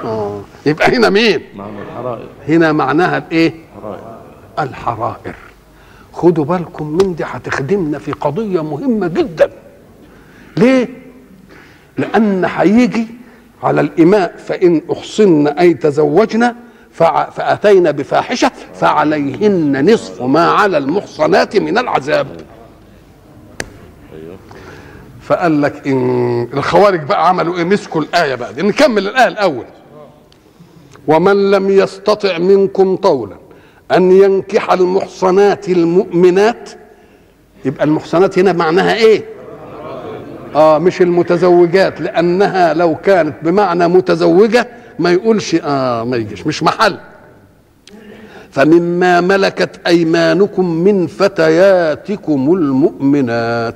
آه. 0.04 0.40
يبقى 0.66 0.96
هنا 0.96 1.10
مين؟ 1.10 1.40
معنى 1.56 1.82
الحرائر. 1.82 2.28
هنا 2.48 2.72
معناها 2.72 3.18
الايه؟ 3.18 3.52
حرائر 3.82 4.18
الحرائر. 4.58 5.34
خدوا 6.12 6.44
بالكم 6.44 6.86
من 6.86 7.14
دي 7.14 7.24
هتخدمنا 7.24 7.98
في 7.98 8.12
قضية 8.12 8.62
مهمة 8.62 9.06
جدا. 9.08 9.50
ليه؟ 10.56 10.88
لأن 11.98 12.44
هيجي 12.56 13.06
على 13.62 13.80
الإماء 13.80 14.36
فإن 14.36 14.82
أحصن 14.92 15.46
أي 15.46 15.74
تزوجنا 15.74 16.56
فأتينا 17.32 17.90
بفاحشة 17.90 18.50
فعليهن 18.74 19.92
نصف 19.92 20.22
ما 20.22 20.50
على 20.50 20.78
المحصنات 20.78 21.56
من 21.56 21.78
العذاب. 21.78 22.26
فقال 25.22 25.62
لك 25.62 25.86
إن 25.88 26.42
الخوارج 26.54 27.00
بقى 27.02 27.28
عملوا 27.28 27.56
إيه؟ 27.56 27.64
مسكوا 27.64 28.00
الآية 28.02 28.34
بقى. 28.34 28.52
نكمل 28.62 29.08
الآية 29.08 29.28
الأول. 29.28 29.64
ومن 31.08 31.50
لم 31.50 31.70
يستطع 31.70 32.38
منكم 32.38 32.96
طولا 32.96 33.36
أن 33.92 34.10
ينكح 34.12 34.72
المحصنات 34.72 35.68
المؤمنات 35.68 36.70
يبقى 37.64 37.84
المحصنات 37.84 38.38
هنا 38.38 38.52
معناها 38.52 38.94
إيه؟ 38.94 39.24
آه 40.54 40.78
مش 40.78 41.02
المتزوجات 41.02 42.00
لأنها 42.00 42.74
لو 42.74 42.94
كانت 42.96 43.34
بمعنى 43.42 43.88
متزوجة 43.88 44.68
ما 44.98 45.10
يقولش 45.12 45.56
آه 45.64 46.04
ما 46.04 46.16
يجيش 46.16 46.46
مش 46.46 46.62
محل. 46.62 46.96
فمما 48.50 49.20
ملكت 49.20 49.80
أيمانكم 49.86 50.70
من 50.70 51.06
فتياتكم 51.06 52.52
المؤمنات. 52.54 53.74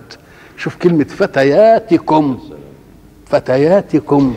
شوف 0.57 0.77
كلمة 0.77 1.05
فتياتكم 1.05 2.39
فتياتكم. 3.27 4.35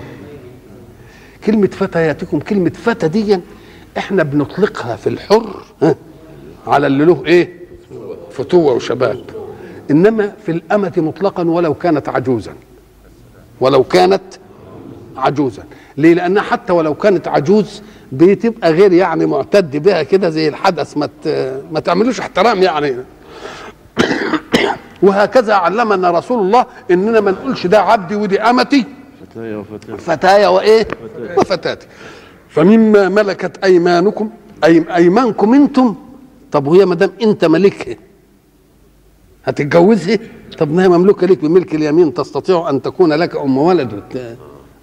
كلمة 1.46 1.68
فتياتكم 1.68 2.40
كلمة 2.40 2.70
فتى 2.70 3.08
دي 3.08 3.40
إحنا 3.98 4.24
بنطلقها 4.24 4.96
في 4.96 5.08
الحر 5.08 5.64
ها؟ 5.82 5.96
على 6.68 6.88
اللي 6.88 7.06
له 7.06 7.24
إيه؟ 7.26 7.60
فتوة 8.32 8.74
وشباب. 8.74 9.22
إنما 9.92 10.34
في 10.46 10.52
الأمة 10.52 10.94
مطلقا 10.98 11.44
ولو 11.44 11.74
كانت 11.74 12.10
عجوزا. 12.10 12.54
ولو 13.60 13.84
كانت 13.84 14.22
عجوزا. 15.18 15.64
ليه؟ 15.98 16.14
لانها 16.14 16.44
حتى 16.44 16.74
ولو 16.74 16.94
كانت 16.94 17.28
عجوز 17.28 17.82
بتبقى 18.12 18.72
غير 18.72 18.94
يعني 18.94 19.26
معتد 19.26 19.78
بها 19.78 20.04
كده 20.04 20.30
زي 20.30 20.48
الحدث. 20.48 20.98
ما 20.98 21.10
ما 21.72 21.80
تعملوش 21.80 22.20
احترام 22.20 22.64
يعني. 22.64 22.96
وهكذا 25.04 25.54
علمنا 25.54 26.12
رسول 26.12 26.40
الله 26.42 26.66
إننا 26.92 27.20
ما 27.20 27.32
نقولش 27.32 27.68
ده 27.68 27.82
عبدي 27.82 28.16
ودي 28.16 28.42
أمتي. 28.42 28.86
فتايا 29.20 29.58
وفتاة 29.58 29.96
فتايا 29.96 30.48
وايه 30.48 30.88
وفتاتي 31.38 31.88
فمما 32.50 33.10
ملكت 33.10 33.64
أيمانكم 33.64 34.30
اي 34.64 34.86
أيمانكم 34.96 35.54
أنتم؟ 35.54 35.96
طب 36.52 36.68
وهي 36.68 36.86
ما 36.86 36.96
دام 36.96 37.12
أنت 37.22 37.46
ملكها 37.46 37.96
هتتجوزها؟ 39.46 40.20
طب 40.58 40.72
ما 40.74 40.84
هي 40.84 40.88
مملوكة 40.90 41.28
ليك 41.28 41.40
بملك 41.42 41.76
اليمين 41.76 42.14
تستطيع 42.14 42.70
أن 42.70 42.82
تكون 42.82 43.14
لك 43.14 43.36
أم 43.36 43.58
ولد. 43.58 43.94
وت... 43.94 44.18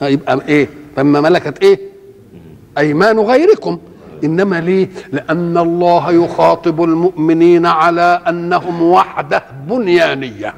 آه 0.02 0.06
يبقى 0.08 0.40
إيه؟ 0.48 0.68
فما 0.96 1.20
ملكت 1.20 1.62
إيه؟ 1.62 1.80
أيمان 2.78 3.18
غيركم. 3.18 3.78
إنما 4.24 4.60
ليه؟ 4.60 4.88
لأن 5.12 5.58
الله 5.58 6.10
يخاطب 6.12 6.82
المؤمنين 6.84 7.66
على 7.66 8.22
أنهم 8.28 8.82
وحده 8.82 9.42
بنيانية. 9.68 10.54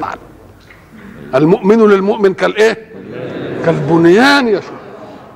نعم 0.00 0.18
المؤمن 1.34 1.78
للمؤمن 1.78 2.34
كالإيه؟ 2.34 2.86
كالبنيان 3.64 4.48
يا 4.48 4.60
شيخ. 4.60 4.70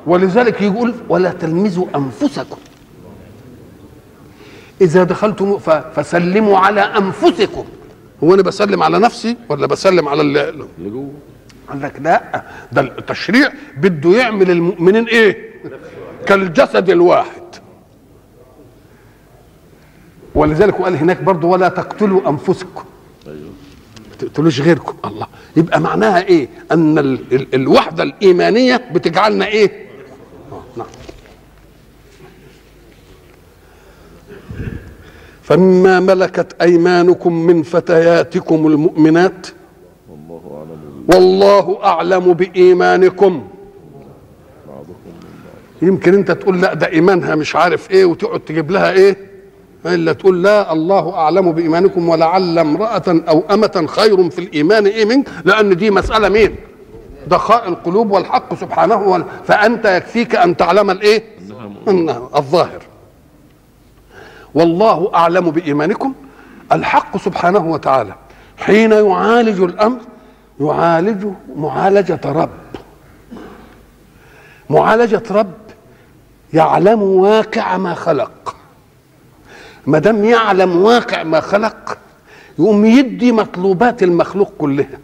ولذلك 0.07 0.63
يقول 0.63 0.95
ولا 1.09 1.31
تلمزوا 1.31 1.87
أنفسكم. 1.97 2.57
إذا 4.81 5.05
دخلتم 5.05 5.59
فسلموا 5.95 6.59
على 6.59 6.81
أنفسكم. 6.81 7.65
هو 8.25 8.35
أنا 8.35 8.43
بسلم 8.43 8.83
على 8.83 8.99
نفسي 8.99 9.37
ولا 9.49 9.67
بسلم 9.67 10.09
على 10.09 10.23
اللي 10.23 10.67
جوه. 10.79 11.13
قال 11.69 11.83
لك 11.83 11.93
لا. 12.01 12.43
ده 12.73 12.81
التشريع 12.81 13.53
بده 13.77 14.11
يعمل 14.11 14.51
المؤمنين 14.51 15.05
إيه؟ 15.09 15.51
كالجسد 16.27 16.91
الواحد. 16.91 17.43
ولذلك 20.35 20.75
قال 20.75 20.97
هناك 20.97 21.23
برضه 21.23 21.49
ولا 21.49 21.69
تقتلوا 21.69 22.29
أنفسكم. 22.29 22.85
تقتلوش 24.21 24.61
غيركم. 24.61 24.95
الله. 25.05 25.27
يبقى 25.57 25.81
معناها 25.81 26.23
إيه؟ 26.25 26.49
أن 26.73 26.99
ال 26.99 27.19
ال 27.33 27.55
الوحدة 27.55 28.03
الإيمانية 28.03 28.77
بتجعلنا 28.95 29.47
إيه؟ 29.47 29.87
آه، 30.53 30.63
نعم. 30.77 30.87
فمما 35.43 36.01
ملكت 36.01 36.57
ايمانكم 36.63 37.33
من 37.47 37.63
فتياتكم 37.63 38.67
المؤمنات 38.67 39.47
والله 41.15 41.85
اعلم 41.85 42.33
بايمانكم. 42.33 43.49
يمكن 45.83 46.15
أنت 46.15 46.31
تقول 46.31 46.61
لا 46.61 46.75
ده 46.75 46.89
إيمانها 46.89 47.35
مش 47.35 47.57
عارف 47.57 47.91
إيه 47.91 48.05
وتقعد 48.05 48.41
تجيب 48.41 48.71
لها 48.71 48.93
إيه؟ 48.93 49.30
إلا 49.87 50.13
تقول 50.13 50.43
لا 50.43 50.73
الله 50.73 51.15
أعلم 51.15 51.53
بإيمانكم 51.53 52.09
ولعل 52.09 52.59
امرأة 52.59 53.03
أو 53.09 53.43
أمة 53.51 53.85
خير 53.89 54.31
في 54.31 54.39
الإيمان 54.39 54.87
إيه 54.87 55.05
منك؟ 55.05 55.29
لأن 55.45 55.77
دي 55.77 55.91
مسألة 55.91 56.29
مين؟ 56.29 56.57
دخاء 57.27 57.69
القلوب 57.69 58.11
والحق 58.11 58.55
سبحانه 58.55 58.97
وال... 58.97 59.25
فأنت 59.47 59.85
يكفيك 59.85 60.35
أن 60.35 60.57
تعلم 60.57 60.91
الإيه؟ 60.91 61.25
الظاهر. 62.37 62.83
والله 64.55 65.11
أعلم 65.15 65.51
بإيمانكم. 65.51 66.13
الحق 66.73 67.17
سبحانه 67.17 67.67
وتعالى 67.67 68.15
حين 68.59 68.93
يعالج 68.93 69.61
الأمر 69.61 69.99
يعالجه 70.61 71.33
معالجة 71.57 72.21
رب. 72.25 72.51
معالجة 74.71 75.23
رب 75.31 75.53
يعلم 76.53 77.03
واقع 77.03 77.77
ما 77.77 77.95
خلق. 77.95 78.57
ما 79.87 79.99
دام 79.99 80.25
يعلم 80.25 80.77
واقع 80.77 81.23
ما 81.23 81.41
خلق 81.41 81.99
يقوم 82.59 82.85
يدي 82.85 83.33
مطلوبات 83.33 84.03
المخلوق 84.03 84.53
كلها. 84.59 84.99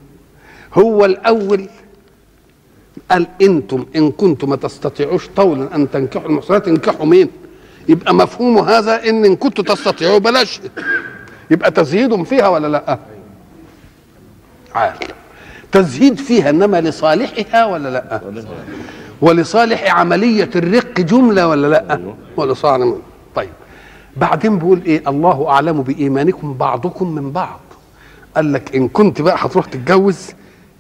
هو 0.75 1.05
الأول 1.05 1.69
قال 3.11 3.27
أنتم 3.43 3.87
إن 3.97 4.11
كنتم 4.11 4.51
ما 4.51 4.57
تستطيعوش 4.57 5.29
طولا 5.37 5.75
أن 5.75 5.91
تنكحوا 5.91 6.27
المحصنات 6.29 6.69
انكحوا 6.69 7.07
مين؟ 7.07 7.29
يبقى 7.89 8.15
مفهوم 8.15 8.59
هذا 8.59 9.09
إن 9.09 9.25
إن 9.25 9.37
كنتوا 9.37 9.65
تستطيعوا 9.65 10.19
بلاش. 10.19 10.61
يبقى 11.51 11.71
تزهيد 11.71 12.23
فيها 12.23 12.49
ولا 12.49 12.67
لأ؟ 12.67 12.99
عال 14.75 14.93
تزهيد 15.73 16.19
فيها 16.19 16.51
إنما 16.51 16.81
لصالحها 16.81 17.67
ولا 17.67 17.89
لأ. 17.89 18.21
ولصالح 19.21 19.95
عملية 19.95 20.51
الرق 20.57 21.01
جملة 21.01 21.49
ولا 21.49 21.67
لأ؟ 21.67 21.97
أيوة. 21.97 22.17
ولصالح 22.37 22.97
بعدين 24.17 24.59
بيقول 24.59 24.83
إيه؟ 24.87 25.09
الله 25.09 25.49
أعلم 25.49 25.83
بإيمانكم 25.83 26.55
بعضكم 26.55 27.15
من 27.15 27.33
بعض. 27.33 27.61
قال 28.37 28.53
لك 28.53 28.77
إن 28.77 28.89
كنت 28.89 29.23
بقى 29.23 29.37
هتروح 29.39 29.67
تتجوز 29.67 30.31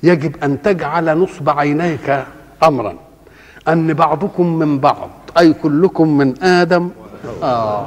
يجب 0.02 0.36
أن 0.44 0.62
تجعل 0.62 1.18
نصب 1.18 1.48
عينيك 1.48 2.24
امرا. 2.62 2.94
أن 3.68 3.94
بعضكم 3.94 4.58
من 4.58 4.78
بعض 4.78 5.10
أي 5.38 5.52
كلكم 5.52 6.18
من 6.18 6.42
آدم. 6.42 6.90
آه. 7.42 7.86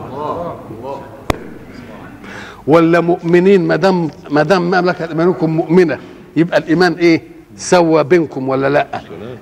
ولا 2.67 2.99
مؤمنين 2.99 3.67
ما 3.67 3.75
دام 3.75 4.09
ما 4.29 4.43
دام 4.43 4.61
مملكه 4.61 5.09
إيمانكم 5.09 5.49
مؤمنة 5.49 5.99
يبقى 6.35 6.57
الإيمان 6.57 6.93
إيه؟ 6.93 7.21
سوى 7.57 8.03
بينكم 8.03 8.49
ولا 8.49 8.69
لأ؟ 8.69 8.87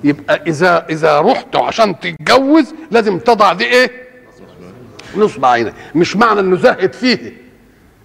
يبقى 0.04 0.42
اذا 0.46 0.86
إذا 0.90 1.20
رحتوا 1.20 1.64
عشان 1.64 1.94
تتجوز 2.00 2.74
لازم 2.90 3.18
تضع 3.18 3.52
دي 3.52 3.64
إيه؟ 3.64 3.90
نصب 5.16 5.44
عينك 5.44 5.72
مش 5.94 6.16
معنى 6.16 6.40
إنه 6.40 6.56
زهد 6.56 6.92
فيه. 6.92 7.32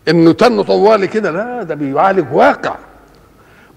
إنه 0.07 0.31
تنه 0.31 0.63
طوالي 0.63 1.07
كده. 1.07 1.31
لا 1.31 1.63
ده 1.63 1.75
بيعالج 1.75 2.25
واقع. 2.33 2.75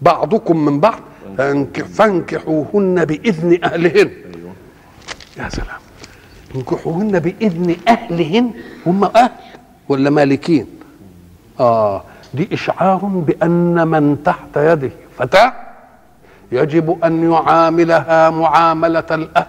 بعضكم 0.03 0.65
من 0.65 0.81
بعض 0.81 1.01
فانك- 1.39 1.83
فانكحوهن 1.83 3.05
بإذن 3.05 3.59
أهلهن. 3.65 4.11
أيوه. 4.35 4.53
يا 5.39 5.49
سلام. 5.49 5.81
انكحوهن 6.55 7.19
بإذن 7.19 7.77
أهلهن. 7.89 8.51
هم 8.87 9.05
أهل 9.05 9.31
ولا 9.89 10.11
مالكين؟ 10.11 10.67
آه. 11.61 12.03
دي 12.35 12.49
إشعار 12.53 12.97
بأن 13.05 13.89
من 13.89 14.23
تحت 14.25 14.57
يده 14.57 14.91
فتاة 15.19 15.53
يجب 16.53 17.05
أن 17.05 17.33
يعاملها 17.33 18.31
معاملة 18.31 19.05
الأهل. 19.11 19.47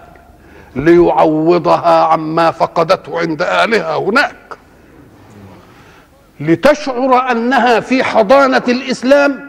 ليعوضها 0.78 2.04
عما 2.04 2.50
فقدته 2.50 3.18
عند 3.18 3.42
اهلها 3.42 3.96
هناك. 3.96 4.34
لتشعر 6.40 7.30
أنها 7.30 7.80
في 7.80 8.04
حضانة 8.04 8.62
الإسلام 8.68 9.48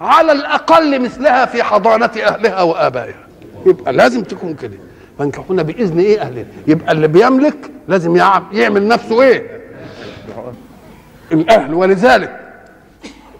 على 0.00 0.32
الأقل 0.32 1.02
مثلها 1.02 1.46
في 1.46 1.62
حضانة 1.62 2.10
أهلها 2.26 2.62
وآبائها. 2.62 3.26
يبقى 3.66 3.92
لازم 3.92 4.22
تكون 4.22 4.54
كده. 4.54 4.76
فانكحونا 5.18 5.62
بإذن 5.62 5.98
إيه 5.98 6.20
اهلها 6.22 6.44
يبقى 6.66 6.92
اللي 6.92 7.08
بيملك 7.08 7.70
لازم 7.88 8.16
يع- 8.16 8.42
يعمل 8.52 8.88
نفسه 8.88 9.22
إيه؟ 9.22 9.60
الأهل. 11.32 11.74
ولذلك 11.74 12.40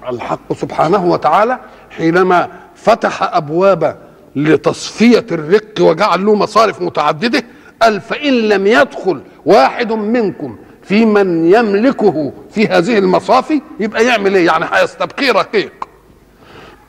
الحق 0.08 0.52
سبحانه 0.52 1.04
وتعالى 1.04 1.58
حينما 1.90 2.48
فتح 2.74 3.22
أبواب 3.36 3.96
لتصفية 4.38 5.26
الرق 5.32 5.80
وجعل 5.80 6.26
له 6.26 6.34
مصارف 6.34 6.82
متعددة 6.82 7.42
قال 7.82 8.00
فإن 8.00 8.32
لم 8.32 8.66
يدخل 8.66 9.20
واحد 9.46 9.92
منكم 9.92 10.56
في 10.82 11.04
من 11.04 11.54
يملكه 11.54 12.32
في 12.50 12.66
هذه 12.66 12.98
المصافي 12.98 13.62
يبقى 13.80 14.04
يعمل 14.04 14.34
إيه؟ 14.34 14.46
يعني 14.46 14.64
هيستبقي 14.72 15.30
رقيق. 15.30 15.88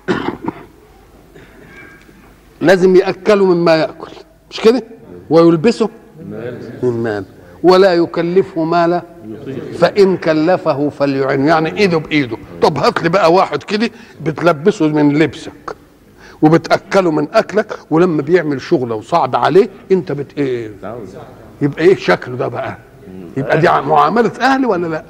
لازم 2.62 2.96
يأكلوا 2.96 3.56
مما 3.56 3.76
يأكل 3.76 4.12
مش 4.52 4.62
كده؟ 4.62 4.84
ويلبسه 5.30 5.90
مما. 6.84 7.24
ولا 7.64 7.94
يكلفه 7.94 8.64
مالا 8.64 9.02
فإن 9.80 10.18
كلفه 10.18 10.90
فليعن 10.90 11.48
يعني 11.48 11.78
إيده 11.78 11.98
بإيده. 11.98 12.38
طب 12.62 12.78
هات 12.78 13.04
لي 13.04 13.10
بقى 13.10 13.34
واحد 13.34 13.64
كده 13.64 13.90
بتلبسه 14.24 14.88
من 14.88 15.20
لبسك. 15.20 15.76
وبتأكله 16.42 17.12
من 17.12 17.28
أكلك 17.34 17.80
ولما 17.90 18.22
بيعمل 18.22 18.62
شغله 18.62 18.96
وصعب 18.96 19.36
عليه 19.36 19.70
أنت 19.92 20.12
بت 20.12 20.38
إيه؟ 20.38 20.72
يبقى 21.62 21.84
إيه 21.84 21.96
شكله 21.96 22.36
ده 22.36 22.48
بقى؟ 22.48 22.78
يبقى 23.38 23.58
دي 23.62 23.68
معاملة 23.70 24.32
أهل 24.42 24.66
ولا 24.66 24.88
لأ. 24.88 25.04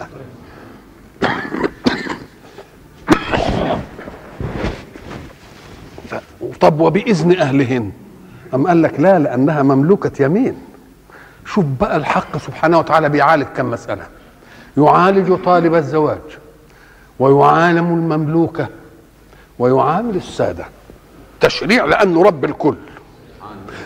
طب 6.61 6.79
وبإذن 6.79 7.39
أهلهن؟ 7.39 7.91
أم 8.53 8.67
قال 8.67 8.81
لك 8.81 8.99
لا 8.99 9.19
لأنها 9.19 9.63
مملوكة 9.63 10.23
يمين. 10.23 10.55
شوف 11.45 11.65
بقى 11.81 11.97
الحق 11.97 12.37
سبحانه 12.37 12.79
وتعالى 12.79 13.09
بيعالج 13.09 13.45
كم 13.57 13.71
مسألة. 13.71 14.03
يعالج 14.77 15.33
طالب 15.45 15.75
الزواج 15.75 16.17
ويعالم 17.19 17.93
المملوكة 17.93 18.67
ويعامل 19.59 20.15
السادة. 20.15 20.65
تشريع 21.39 21.85
لأنه 21.85 22.23
رب 22.23 22.45
الكل. 22.45 22.75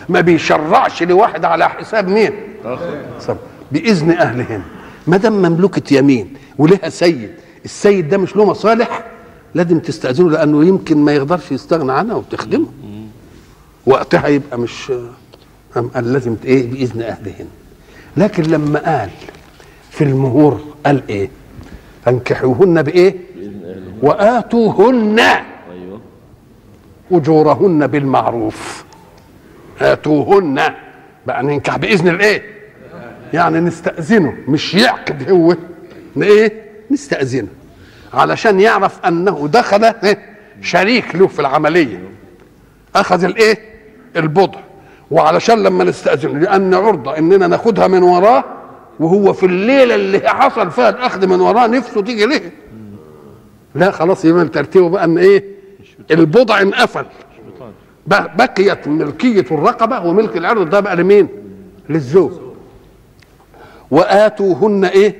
ما 0.08 0.20
بيشرعش 0.20 1.02
لواحد 1.02 1.44
على 1.44 1.68
حساب 1.68 2.08
مين. 2.08 2.32
بإذن 3.72 4.10
اهلهن 4.10 4.62
ما 5.06 5.16
دام 5.16 5.32
مملوكه 5.32 5.94
يمين 5.94 6.34
ولها 6.58 6.88
سيد 6.88 7.30
السيد 7.64 8.08
ده 8.08 8.18
مش 8.18 8.36
له 8.36 8.44
مصالح 8.44 9.04
لازم 9.54 9.78
تستأذنه 9.78 10.30
لأنه 10.30 10.64
يمكن 10.64 10.98
ما 10.98 11.12
يقدرش 11.12 11.52
يستغنى 11.52 11.92
عنها 11.92 12.14
وتخدمه. 12.14 12.66
وقتها 13.86 14.28
يبقى 14.28 14.58
مش 14.58 14.92
أم 15.76 15.88
قال 15.88 16.12
لازم 16.12 16.36
إيه؟ 16.44 16.70
بإذن 16.70 17.02
اهلهن 17.02 17.46
لكن 18.16 18.42
لما 18.42 18.78
قال 18.78 19.10
في 19.90 20.04
المهور 20.04 20.60
قال 20.86 21.02
إيه؟ 21.08 21.30
فانكحوهن 22.04 22.82
بإيه؟ 22.82 23.14
وآتوهن. 24.02 25.20
أجورهن 27.12 27.86
بالمعروف. 27.86 28.84
اتوهن 29.80 30.60
بقى 31.26 31.42
ننكح 31.42 31.76
بإذن 31.76 32.08
الإيه؟ 32.08 32.42
يعني 33.32 33.60
نستأذنه 33.60 34.34
مش 34.48 34.74
يعقد 34.74 35.30
هو. 35.30 35.56
إيه؟ 36.22 36.52
نستأذنه. 36.90 37.48
علشان 38.14 38.60
يعرف 38.60 39.06
أنه 39.06 39.48
دخل 39.52 39.84
إيه؟ 39.84 40.18
شريك 40.62 41.16
له 41.16 41.26
في 41.26 41.40
العملية. 41.40 41.98
أخذ 42.96 43.24
الإيه؟ 43.24 43.58
البضع. 44.16 44.58
وعلشان 45.10 45.62
لما 45.62 45.84
نستأذنه 45.84 46.38
لأن 46.38 46.74
عرضة 46.74 47.18
إننا 47.18 47.46
ناخدها 47.46 47.86
من 47.88 48.02
وراه 48.02 48.44
وهو 49.00 49.32
في 49.32 49.46
الليلة 49.46 49.94
اللي 49.94 50.20
حصل 50.28 50.70
فيها 50.70 50.88
الأخذ 50.88 51.26
من 51.26 51.40
وراه 51.40 51.66
نفسه 51.66 52.02
تيجي 52.02 52.26
ليه 52.26 52.52
لا 53.74 53.90
خلاص 53.90 54.24
يبقى 54.24 54.44
ترتيبه 54.48 54.88
بقى 54.88 55.04
إن 55.04 55.18
إيه؟ 55.18 55.53
البضع 56.10 56.60
انقفل. 56.60 57.04
بقيت 58.06 58.88
ملكية 58.88 59.46
الرقبة 59.50 60.00
وملك 60.00 60.36
العرض 60.36 60.70
ده 60.70 60.80
بقى 60.80 60.96
لمين؟ 60.96 61.28
للزوج. 61.88 62.32
وآتوهن 63.90 64.84
إيه؟ 64.84 65.16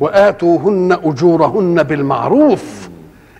وآتوهن 0.00 0.92
أجورهن 0.92 1.82
بالمعروف. 1.82 2.88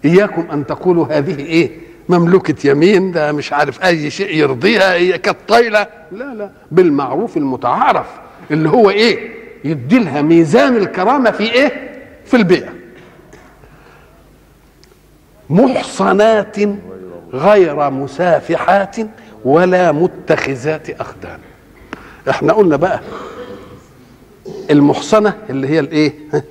إياكم 0.05 0.47
أن 0.53 0.67
تقولوا 0.67 1.07
هذه 1.11 1.41
إيه؟ 1.41 1.71
مملوكة 2.09 2.69
يمين. 2.71 3.13
ده 3.13 3.33
مش 3.33 3.53
عارف 3.53 3.85
أي 3.85 4.11
شيء 4.11 4.37
يرضيها. 4.37 4.95
هي 4.95 5.19
كانت 5.19 5.37
طايلة 5.49 5.87
لا 6.13 6.35
لا. 6.35 6.51
بالمعروف 6.71 7.37
المتعارف. 7.37 8.07
اللي 8.51 8.69
هو 8.69 8.91
إيه؟ 8.91 9.31
يدي 9.65 9.99
لها 9.99 10.23
ميزان 10.23 10.77
الكرامة 10.77 11.31
في 11.31 11.53
إيه؟ 11.53 11.91
في 12.25 12.37
البيع. 12.37 12.69
محصنات 15.51 16.57
غير 17.35 17.91
مسافحات 17.91 18.97
ولا 19.45 19.93
متخذات 19.93 20.91
أخدان. 21.01 21.39
إحنا 22.31 22.53
قلنا 22.53 22.77
بقى 22.77 23.01
المحصنة 24.71 25.35
اللي 25.51 25.69
هي 25.69 25.81
الإيه؟ 25.81 26.15
ها؟ 26.35 26.43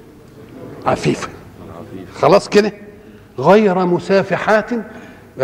عفيفة. 0.86 1.30
خلاص 2.16 2.50
كده؟ 2.50 2.74
غير 3.40 3.86
مسافحات. 3.86 4.70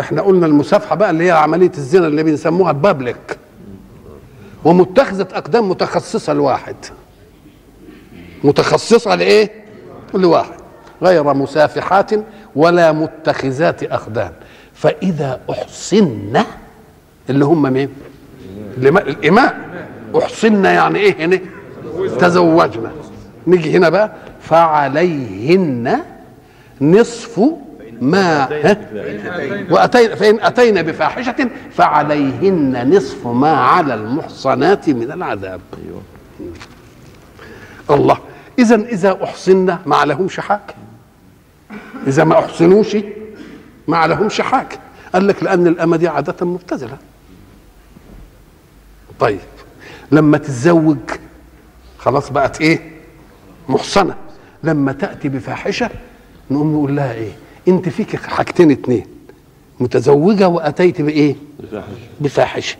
إحنا 0.00 0.22
قلنا 0.22 0.46
المسافحة 0.46 0.96
بقى 0.96 1.10
اللي 1.10 1.24
هي 1.24 1.30
عملية 1.30 1.72
الزنا 1.78 2.06
اللي 2.06 2.22
بنسموها 2.22 2.70
البابليك 2.70 3.38
ومتخذة 4.64 5.28
أقدام 5.32 5.68
متخصصة 5.68 6.32
لواحد. 6.32 6.76
متخصصة 8.44 9.14
لإيه؟ 9.14 9.50
لواحد. 10.14 10.54
غير 11.02 11.34
مسافحات 11.34 12.10
ولا 12.56 12.92
متخذات 12.92 13.82
أخدان. 13.82 14.32
فإذا 14.74 15.40
احصن 15.50 16.42
اللي 17.30 17.44
هم 17.44 17.62
مين؟ 17.72 17.88
الإماء, 18.78 19.56
أحصن 20.18 20.64
يعني 20.64 20.98
إيه 20.98 21.24
هنا؟ 21.24 21.40
تزوجنا. 22.18 22.92
نيجي 23.46 23.76
هنا 23.76 23.88
بقى. 23.88 24.12
فعليهن 24.40 26.00
نصف 26.80 27.40
ما 28.00 28.44
ها؟ 28.44 28.76
وأتينا 29.70 30.14
فإن 30.14 30.40
أتينا 30.40 30.82
بفاحشة 30.82 31.50
فعليهن 31.72 32.96
نصف 32.96 33.26
ما 33.26 33.50
على 33.56 33.94
المحصنات 33.94 34.88
من 34.88 35.12
العذاب. 35.12 35.60
أيوه. 35.84 36.02
الله. 37.90 38.18
إذا 38.58 38.74
إذا 38.74 39.24
أحصن 39.24 39.76
ما 39.86 39.96
عليهمش 39.96 40.40
حاجة 40.40 40.60
إذا 42.06 42.24
ما 42.24 42.38
أحصنوش 42.38 42.96
ما 43.88 43.96
عليهمش 43.96 44.40
حاجة. 44.40 44.78
قال 45.14 45.26
لك 45.26 45.42
لأن 45.42 45.66
الأمة 45.66 45.96
دي 45.96 46.08
عادة 46.08 46.46
مبتذلة. 46.46 46.98
طيب 49.20 49.40
لما 50.12 50.38
تتزوج 50.38 50.96
خلاص 51.98 52.30
بقت 52.30 52.60
إيه؟ 52.60 52.90
محصنة. 53.68 54.14
لما 54.62 54.92
تأتي 54.92 55.28
بفاحشة 55.28 55.90
نقوم 56.50 56.72
نقول 56.72 56.96
لها 56.96 57.12
إيه؟ 57.12 57.32
أنت 57.68 57.88
فيك 57.88 58.16
حاجتين 58.16 58.70
اتنين. 58.70 59.06
متزوجة 59.80 60.48
وأتيت 60.48 61.02
بإيه؟ 61.02 61.34
بفاحش 61.60 61.88
بفاحشة. 62.20 62.76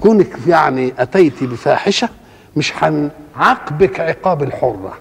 كونك 0.00 0.36
يعني 0.46 0.92
أتيت 0.98 1.44
بفاحشة 1.44 2.08
مش 2.56 2.72
هنعاقبك 2.76 4.00
عقاب 4.00 4.42
الحرة. 4.42 4.98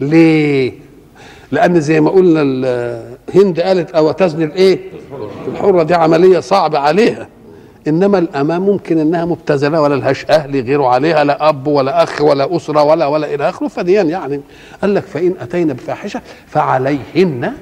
ليه؟ 0.00 0.72
لأن 1.52 1.80
زي 1.80 2.00
ما 2.00 2.10
قلنا 2.10 2.42
ال- 2.42 3.16
هند 3.34 3.60
قالت 3.60 3.90
أو 3.90 4.12
تزني 4.12 4.44
الإيه؟ 4.44 4.78
الحرة 5.48 5.82
دي 5.82 5.94
عملية 5.94 6.40
صعبة 6.40 6.78
عليها. 6.78 7.28
إنما 7.88 8.18
الأمام 8.18 8.62
ممكن 8.62 8.98
إنها 8.98 9.24
مبتذلة 9.24 9.80
ولا 9.80 9.94
لهاش 9.94 10.24
أهل 10.30 10.60
غيره 10.60 10.86
عليها 10.86 11.24
لا 11.24 11.48
أب 11.48 11.66
ولا 11.66 12.02
أخ 12.02 12.20
ولا 12.20 12.56
أسرة 12.56 12.82
ولا 12.82 13.06
ولا 13.06 13.34
إلى 13.34 13.48
آخره. 13.48 13.68
فديان 13.68 14.10
يعني 14.10 14.40
قال 14.82 14.94
لك 14.94 15.02
فإن 15.02 15.34
أتينا 15.40 15.72
بفاحشة 15.72 16.20
فعليهن 16.46 17.52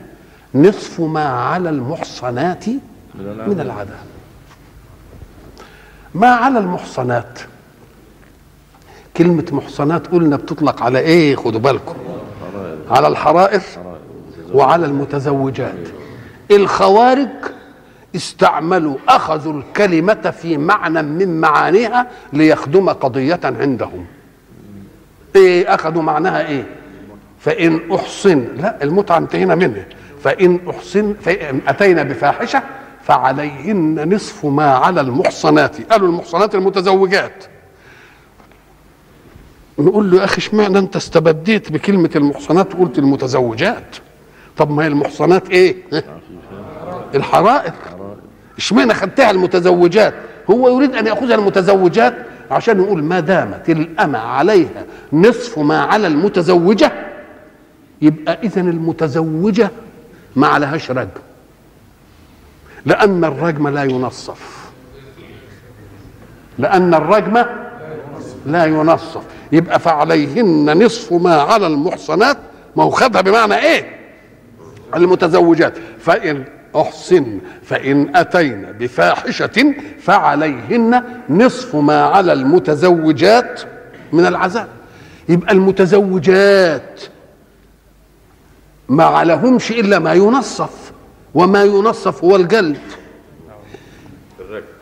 نصف 0.55 1.01
ما 1.01 1.25
على 1.25 1.71
المحصنات 1.71 2.65
من 3.49 3.61
العذاب. 3.61 3.99
ما 6.15 6.29
على 6.29 6.59
المحصنات. 6.59 7.39
كلمة 9.17 9.45
محصنات 9.53 10.07
قلنا 10.07 10.37
بتطلق 10.37 10.83
على 10.83 10.99
إيه؟ 10.99 11.37
خدوا 11.37 11.61
بالكم. 11.61 11.95
على 12.91 13.09
الحرائر 13.09 13.61
وعلى 14.53 14.87
المتزوجات. 14.87 15.89
الخوارج 16.51 17.29
استعملوا 18.17 18.97
أخذوا 19.09 19.53
الكلمة 19.53 20.35
في 20.41 20.59
معنى 20.59 21.03
من 21.03 21.41
معانيها 21.41 22.07
ليخدم 22.33 22.89
قضية 22.91 23.41
عندهم. 23.45 24.07
إيه 25.37 25.75
أخذوا 25.75 26.03
معناها 26.03 26.47
إيه؟ 26.47 26.67
فإن 27.39 27.81
أحصن 27.95 28.49
لا 28.57 28.83
المتعة 28.83 29.19
انتهينا 29.19 29.55
منها 29.55 29.85
فإن 30.23 30.61
أحصن 30.71 31.15
فإن 31.23 31.61
أتينا 31.69 32.03
بفاحشة 32.03 32.63
فعليهن 33.03 34.15
نصف 34.15 34.47
ما 34.47 34.75
على 34.75 35.01
المحصنات. 35.01 35.93
قالوا 35.93 36.09
المحصنات 36.09 36.55
المتزوجات. 36.55 37.45
نقول 39.79 40.11
له 40.11 40.19
يا 40.19 40.25
أخي 40.25 40.39
اشمعنى 40.39 40.79
أنت 40.79 40.97
استبديت 40.97 41.73
بكلمة 41.73 42.11
المحصنات 42.17 42.75
وقلت 42.75 42.99
المتزوجات؟ 42.99 43.97
طب 44.57 44.71
ما 44.71 44.83
هي 44.83 44.87
المحصنات 44.87 45.51
إيه؟ 45.51 45.77
الحرائر 47.15 47.73
اشمعنى 48.59 48.95
خدتها 48.95 49.31
المتزوجات؟ 49.31 50.15
هو 50.51 50.69
يريد 50.69 50.95
أن 50.95 51.07
يأخذها 51.07 51.35
المتزوجات 51.35 52.15
عشان 52.51 52.81
يقول 52.81 53.05
ما 53.05 53.21
دامت 53.21 53.71
الأمة 53.71 54.19
عليها 54.19 54.85
نصف 55.13 55.59
ما 55.59 55.81
على 55.81 56.07
المتزوجة؟ 56.07 56.93
يبقى 58.03 58.39
إذا 58.43 58.61
المتزوجة 58.61 59.71
ما 60.37 60.47
عليهاش 60.47 60.91
رجم. 60.91 61.09
لأن 62.87 63.25
الرجم 63.25 63.69
لا 63.69 63.85
ينصف. 63.85 64.71
لأن 66.59 66.95
الرجم 66.95 67.45
لا 68.47 68.65
ينصف. 68.65 69.34
يبقى 69.53 69.79
فعليهن 69.81 70.85
نصف 70.85 71.13
ما 71.13 71.35
على 71.35 71.67
المحصنات 71.67 72.37
ما 72.77 72.83
هو 72.85 72.91
خدها 72.91 73.21
بمعنى 73.21 73.55
إيه؟ 73.55 73.97
المتزوجات. 74.97 75.75
فإن 76.01 76.45
أحسن 76.77 77.39
فإن 77.63 78.17
أتين 78.17 78.63
بفاحشة 78.73 79.75
فعليهن 80.01 81.03
نصف 81.31 81.77
ما 81.77 82.05
على 82.05 82.33
المتزوجات 82.33 83.63
من 84.13 84.27
العذاب. 84.27 84.69
يبقى 85.29 85.53
المتزوجات 85.53 87.01
ما 88.89 89.05
عليهمش 89.05 89.71
إلا 89.71 89.99
ما 89.99 90.13
ينصف 90.13 90.93
وما 91.35 91.63
ينصف 91.65 92.25
هو 92.25 92.37
الجلد. 92.37 92.79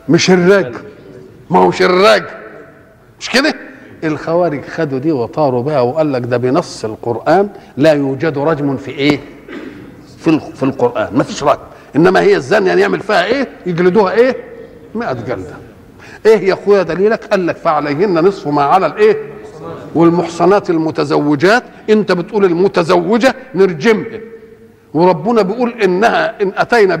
مش 0.09 0.31
الرجم 0.31 0.79
ما 1.49 1.59
هوش 1.59 1.81
الرجم 1.81 2.25
مش 3.19 3.29
كده؟ 3.29 3.53
الخوارج 4.03 4.61
خدوا 4.65 4.99
دي 4.99 5.11
وطاروا 5.11 5.63
بها 5.63 5.81
وقال 5.81 6.13
لك 6.13 6.21
ده 6.21 6.37
بنص 6.37 6.85
القرآن 6.85 7.49
لا 7.77 7.91
يوجد 7.93 8.37
رجم 8.37 8.77
في 8.77 8.91
إيه؟ 8.91 9.19
في 10.17 10.39
في 10.55 10.63
القرآن. 10.63 11.07
ما 11.17 11.23
فيش 11.23 11.43
رجم. 11.43 11.59
إنما 11.95 12.21
هي 12.21 12.35
الزانية 12.35 12.67
يعني 12.67 12.81
يعمل 12.81 12.99
فيها 12.99 13.25
إيه؟ 13.25 13.47
يجلدوها 13.65 14.13
إيه؟ 14.13 14.35
100 14.95 15.13
جلدة. 15.13 15.53
إيه 16.25 16.37
يا 16.47 16.53
أخويا 16.53 16.83
دليلك؟ 16.83 17.25
قال 17.25 17.47
لك 17.47 17.55
فعليهن 17.57 18.13
نصف 18.25 18.47
ما 18.47 18.61
على 18.63 18.85
الإيه؟ 18.85 19.17
والمحصنات 19.95 20.69
المتزوجات. 20.69 21.63
أنت 21.89 22.11
بتقول 22.11 22.45
المتزوجة 22.45 23.35
نرجمها. 23.55 24.19
وربنا 24.93 25.41
بيقول 25.41 25.73
إنها 25.83 26.41
إن 26.41 26.51
أتينا 26.57 26.93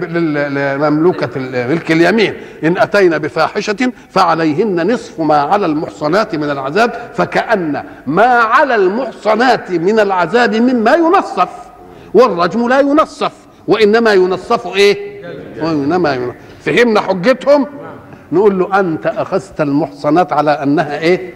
لمملوكة 0.77 1.29
ملك 1.67 1.91
اليمين. 1.91 2.33
إن 2.63 2.77
أتينا 2.77 3.17
بفاحشة 3.17 3.91
فعليهن 4.09 4.93
نصف 4.93 5.19
ما 5.19 5.37
على 5.37 5.65
المحصنات 5.65 6.35
من 6.35 6.49
العذاب 6.49 6.91
فكأن 7.13 7.83
ما 8.07 8.25
على 8.25 8.75
المحصنات 8.75 9.71
من 9.71 9.99
العذاب 9.99 10.55
مما 10.55 10.93
ينصف. 10.93 11.49
والرجم 12.13 12.69
لا 12.69 12.79
ينصف. 12.79 13.31
وإنما 13.67 14.13
ينصف 14.13 14.75
إيه؟ 14.75 15.21
وإنما 15.61 16.13
ينصف. 16.13 16.35
فهمنا 16.61 17.01
حجتهم؟ 17.01 17.67
نقول 18.31 18.59
له 18.59 18.79
أنت 18.79 19.07
أخذت 19.07 19.61
المحصنات 19.61 20.33
على 20.33 20.51
أنها 20.51 20.99
إيه؟ 20.99 21.33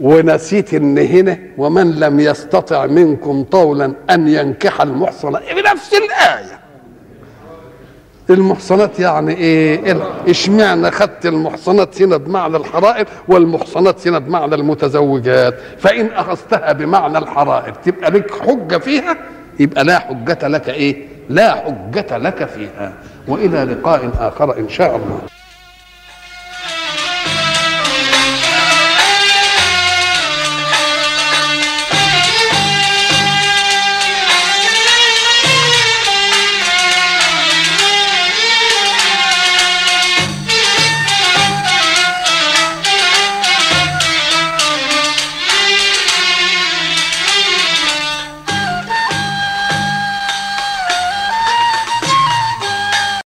ونسيت 0.00 0.74
إن 0.74 0.98
هنا 0.98 1.38
ومن 1.58 1.90
لم 2.00 2.20
يستطع 2.20 2.86
منكم 2.86 3.44
طولا 3.44 3.92
أن 4.10 4.28
ينكح 4.28 4.80
المحصنات 4.80 5.42
بنفس 5.56 5.90
الآية. 5.94 6.58
المحصنات 8.30 9.00
يعني 9.00 9.34
إيه؟ 9.36 9.94
إيه- 9.94 10.28
إشمعنى 10.28 10.90
خدت 10.90 11.26
المحصنات 11.26 12.02
هنا 12.02 12.16
بمعنى 12.16 12.56
الحرائر 12.56 13.06
والمحصنات 13.28 14.08
هنا 14.08 14.18
بمعنى 14.18 14.54
المتزوجات؟ 14.54 15.54
فإن 15.78 16.06
أخذتها 16.06 16.72
بمعنى 16.72 17.18
الحرائر 17.18 17.74
تبقى 17.74 18.10
لك 18.10 18.30
حجة 18.42 18.76
فيها؟ 18.78 19.16
يبقى 19.60 19.84
لا 19.84 19.98
حجة 19.98 20.48
لك 20.48 20.68
إيه؟ 20.68 20.96
لا 21.28 21.54
حجة 21.54 22.18
لك 22.18 22.44
فيها. 22.48 22.92
وإلى 23.28 23.64
لقاء 23.64 24.10
آخر 24.18 24.58
إن 24.58 24.68
شاء 24.68 24.96
الله. 24.96 25.20